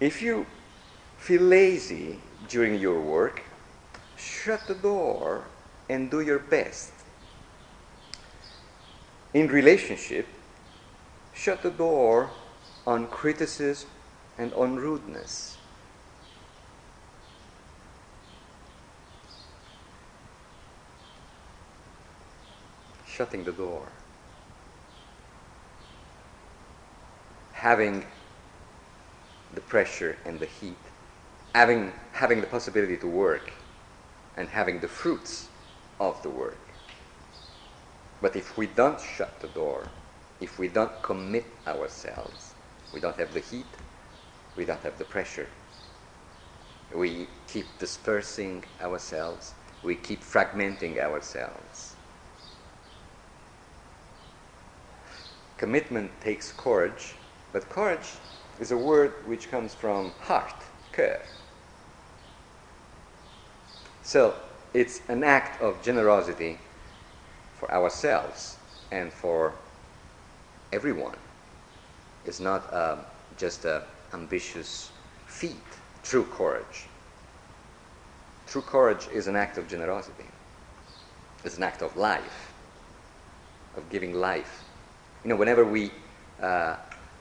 If 0.00 0.22
you 0.22 0.46
feel 1.16 1.42
lazy 1.42 2.20
during 2.48 2.78
your 2.78 3.00
work, 3.00 3.42
shut 4.18 4.66
the 4.66 4.74
door 4.74 5.44
and 5.88 6.10
do 6.10 6.20
your 6.20 6.38
best. 6.38 6.92
In 9.34 9.48
relationship, 9.48 10.26
shut 11.32 11.62
the 11.62 11.70
door 11.70 12.30
on 12.86 13.06
criticism 13.06 13.88
and 14.38 14.52
on 14.54 14.76
rudeness. 14.76 15.56
Shutting 23.06 23.44
the 23.44 23.52
door. 23.52 23.86
Having 27.52 28.04
the 29.54 29.60
pressure 29.60 30.16
and 30.24 30.38
the 30.38 30.46
heat, 30.46 30.76
having, 31.54 31.92
having 32.12 32.40
the 32.40 32.46
possibility 32.46 32.96
to 32.96 33.06
work, 33.06 33.52
and 34.38 34.48
having 34.48 34.78
the 34.78 34.88
fruits 34.88 35.48
of 35.98 36.22
the 36.22 36.30
work. 36.30 36.56
But 38.22 38.36
if 38.36 38.56
we 38.56 38.68
don't 38.68 39.00
shut 39.00 39.40
the 39.40 39.48
door, 39.48 39.88
if 40.40 40.60
we 40.60 40.68
don't 40.68 41.02
commit 41.02 41.44
ourselves, 41.66 42.54
we 42.92 43.00
don't 43.00 43.16
have 43.16 43.34
the 43.34 43.40
heat, 43.40 43.66
we 44.56 44.64
don't 44.64 44.82
have 44.82 44.96
the 44.96 45.04
pressure. 45.04 45.48
We 46.94 47.26
keep 47.48 47.66
dispersing 47.78 48.64
ourselves, 48.80 49.54
we 49.82 49.96
keep 49.96 50.22
fragmenting 50.22 50.98
ourselves. 50.98 51.96
Commitment 55.56 56.12
takes 56.20 56.52
courage, 56.52 57.16
but 57.52 57.68
courage 57.68 58.12
is 58.60 58.70
a 58.70 58.76
word 58.76 59.14
which 59.26 59.50
comes 59.50 59.74
from 59.74 60.12
heart, 60.20 60.62
cœur. 60.92 61.18
So 64.08 64.34
it's 64.72 65.02
an 65.08 65.22
act 65.22 65.60
of 65.60 65.82
generosity 65.82 66.56
for 67.58 67.70
ourselves 67.70 68.56
and 68.90 69.12
for 69.12 69.52
everyone. 70.72 71.18
It's 72.24 72.40
not 72.40 72.72
uh, 72.72 72.96
just 73.36 73.66
an 73.66 73.82
ambitious 74.14 74.90
feat, 75.26 75.60
true 76.02 76.24
courage. 76.24 76.86
True 78.46 78.62
courage 78.62 79.08
is 79.12 79.26
an 79.26 79.36
act 79.36 79.58
of 79.58 79.68
generosity. 79.68 80.24
It's 81.44 81.58
an 81.58 81.62
act 81.62 81.82
of 81.82 81.94
life, 81.94 82.54
of 83.76 83.90
giving 83.90 84.14
life. 84.14 84.64
You 85.22 85.28
know, 85.28 85.36
whenever 85.36 85.66
we 85.66 85.90
uh, 86.40 86.76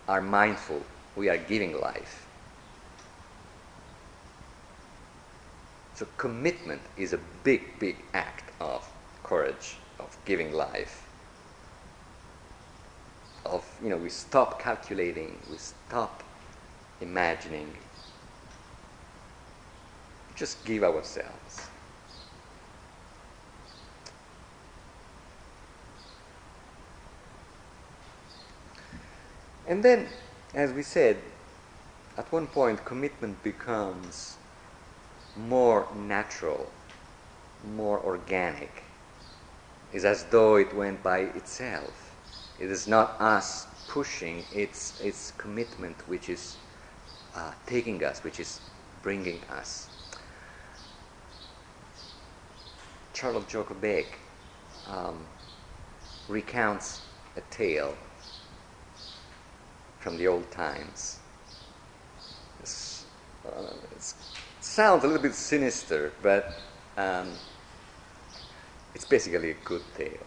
are 0.07 0.21
mindful, 0.21 0.81
we 1.17 1.27
are 1.27 1.37
giving 1.37 1.77
life. 1.81 2.26
So, 5.97 6.05
commitment 6.17 6.81
is 6.95 7.13
a 7.13 7.19
big, 7.43 7.79
big 7.79 7.95
act 8.13 8.51
of 8.61 8.87
courage, 9.23 9.77
of 9.99 10.15
giving 10.25 10.53
life. 10.53 11.07
Of, 13.47 13.65
you 13.81 13.89
know, 13.89 13.97
we 13.97 14.09
stop 14.09 14.61
calculating, 14.61 15.39
we 15.49 15.57
stop 15.57 16.21
imagining, 17.01 17.73
just 20.35 20.63
give 20.65 20.83
ourselves. 20.83 21.67
And 29.65 29.81
then, 29.81 30.09
as 30.53 30.71
we 30.73 30.83
said, 30.83 31.17
at 32.19 32.31
one 32.31 32.45
point, 32.45 32.85
commitment 32.85 33.41
becomes 33.41 34.37
more 35.37 35.87
natural, 35.95 36.69
more 37.75 37.99
organic. 37.99 38.83
It's 39.93 40.03
as 40.03 40.25
though 40.25 40.55
it 40.55 40.73
went 40.75 41.01
by 41.03 41.19
itself. 41.19 42.15
It 42.59 42.69
is 42.69 42.87
not 42.87 43.19
us 43.21 43.67
pushing, 43.87 44.43
it's, 44.53 44.99
it's 45.01 45.31
commitment 45.37 45.95
which 46.07 46.29
is 46.29 46.57
uh, 47.35 47.51
taking 47.65 48.03
us, 48.03 48.23
which 48.23 48.39
is 48.39 48.59
bringing 49.01 49.39
us. 49.51 49.87
Charlotte 53.13 53.81
Beck 53.81 54.19
um, 54.87 55.17
recounts 56.27 57.01
a 57.35 57.41
tale 57.49 57.95
from 59.99 60.17
the 60.17 60.27
old 60.27 60.49
times. 60.51 61.19
It's, 62.59 63.05
uh, 63.45 63.73
it 63.95 64.13
sounds 64.67 65.03
a 65.03 65.07
little 65.07 65.21
bit 65.21 65.33
sinister, 65.33 66.11
but 66.21 66.53
um, 66.97 67.31
it's 68.93 69.05
basically 69.05 69.51
a 69.51 69.55
good 69.65 69.81
tale. 69.95 70.25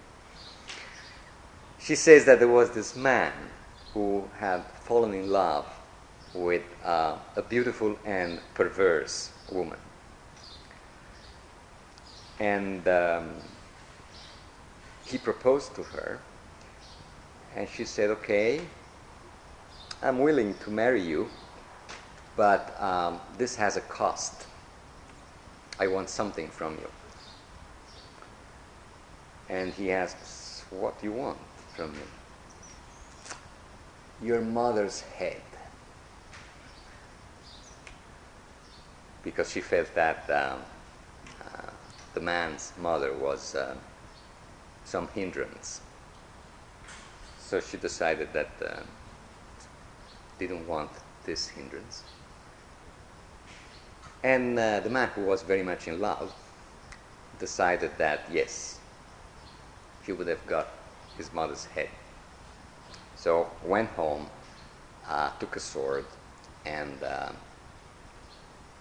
She 1.79 1.95
says 1.95 2.25
that 2.25 2.39
there 2.39 2.49
was 2.49 2.71
this 2.71 2.97
man 2.97 3.33
who 3.95 4.29
had 4.39 4.65
fallen 4.85 5.15
in 5.15 5.31
love 5.31 5.67
with 6.35 6.63
uh, 6.85 7.17
a 7.37 7.43
beautiful 7.43 7.99
and 8.05 8.41
perverse 8.55 9.33
woman. 9.51 9.79
And 12.39 12.87
um, 12.89 13.31
he 15.05 15.19
proposed 15.19 15.75
to 15.75 15.83
her, 15.83 16.21
and 17.57 17.69
she 17.69 17.85
said, 17.85 18.11
Okay, 18.11 18.61
I'm 20.03 20.21
willing 20.21 20.55
to 20.65 20.71
marry 20.71 21.03
you, 21.03 21.29
but 22.41 22.75
um, 22.81 23.21
this 23.37 23.55
has 23.57 23.77
a 23.77 23.83
cost. 23.83 24.47
I 25.79 25.89
want 25.89 26.09
something 26.09 26.49
from 26.49 26.73
you. 26.73 26.91
And 29.51 29.75
he 29.75 29.93
asks, 29.93 30.65
What 30.71 30.99
do 30.99 31.07
you 31.09 31.13
want 31.13 31.37
from 31.77 31.93
me? 31.93 31.99
Your 34.23 34.41
mother's 34.41 35.03
head. 35.03 35.43
Because 39.23 39.53
she 39.53 39.61
felt 39.61 39.95
that 39.95 40.25
um, 40.31 40.61
uh, 41.43 41.69
the 42.15 42.21
man's 42.21 42.73
mother 42.81 43.13
was 43.13 43.55
uh, 43.55 43.77
some 44.87 45.09
hindrance. 45.09 45.83
So 47.39 47.61
she 47.61 47.77
decided 47.77 48.33
that 48.33 48.51
uh, 48.65 48.81
didn't 50.39 50.67
want 50.67 50.91
this 51.27 51.49
hindrance. 51.49 52.03
And 54.23 54.59
uh, 54.59 54.81
the 54.81 54.91
man 54.91 55.09
who 55.15 55.23
was 55.23 55.43
very 55.43 55.63
much 55.63 55.89
in 55.89 56.01
love 56.01 56.33
decided 57.39 57.91
that 57.97 58.21
yes, 58.31 58.79
he 60.05 60.13
would 60.13 60.29
have 60.29 60.47
got 60.47 60.69
his 61.17 61.33
mother's 61.33 61.65
head. 61.67 61.89
So 63.17 63.49
went 63.65 63.89
home, 63.91 64.27
uh, 65.09 65.31
took 65.39 65.57
a 65.57 65.61
sword, 65.61 66.05
and 66.67 67.03
uh, 67.03 67.33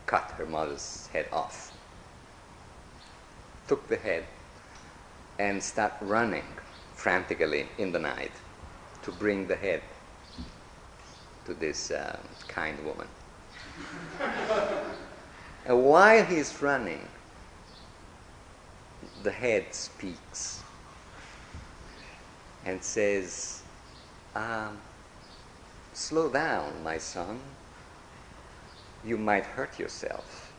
cut 0.06 0.32
her 0.38 0.46
mother's 0.46 1.08
head 1.14 1.28
off. 1.32 1.72
Took 3.68 3.88
the 3.88 3.98
head 3.98 4.26
and 5.38 5.64
started 5.64 6.06
running 6.06 6.44
frantically 6.96 7.68
in 7.78 7.92
the 7.94 8.00
night 8.00 8.32
to 9.04 9.12
bring 9.12 9.48
the 9.48 9.56
head 9.56 9.82
to 11.46 11.54
this 11.54 11.92
uh, 11.92 12.20
kind 12.48 12.78
woman. 12.86 13.08
and 15.70 15.86
while 15.86 16.26
he's 16.26 16.62
running, 16.64 17.08
the 19.24 19.32
head 19.32 19.74
speaks. 19.74 20.64
and 22.66 22.84
says, 22.84 23.62
um, 24.36 24.78
Slow 25.94 26.30
down, 26.30 26.84
my 26.84 26.98
son. 26.98 27.40
You 29.06 29.18
might 29.18 29.44
hurt 29.44 29.80
yourself 29.80 30.52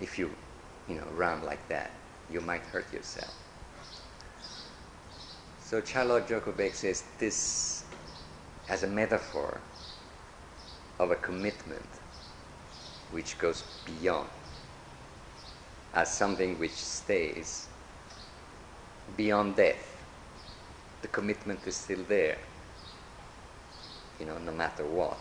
if 0.00 0.18
you, 0.18 0.30
you 0.88 0.96
know, 0.96 1.06
run 1.16 1.42
like 1.42 1.66
that. 1.68 1.90
You 2.30 2.40
might 2.40 2.62
hurt 2.62 2.92
yourself. 2.92 3.32
So 5.60 5.80
Charlotte 5.80 6.28
Joko 6.28 6.52
Beck 6.52 6.74
says 6.74 7.04
this 7.18 7.84
as 8.68 8.82
a 8.82 8.88
metaphor 8.88 9.60
of 10.98 11.10
a 11.10 11.16
commitment 11.16 11.86
which 13.14 13.38
goes 13.38 13.62
beyond, 13.86 14.28
as 15.94 16.12
something 16.12 16.58
which 16.58 16.74
stays 16.74 17.68
beyond 19.16 19.54
death. 19.54 20.02
The 21.02 21.08
commitment 21.08 21.60
is 21.64 21.76
still 21.76 22.02
there, 22.08 22.38
you 24.18 24.26
know, 24.26 24.36
no 24.38 24.50
matter 24.50 24.84
what. 24.84 25.18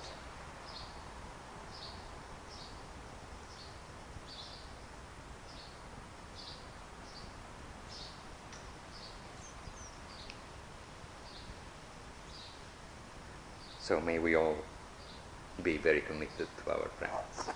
So 13.80 14.02
may 14.02 14.18
we 14.18 14.34
all 14.34 14.56
be 15.62 15.78
very 15.78 16.02
committed 16.02 16.48
to 16.66 16.72
our 16.72 16.88
practice. 16.98 17.50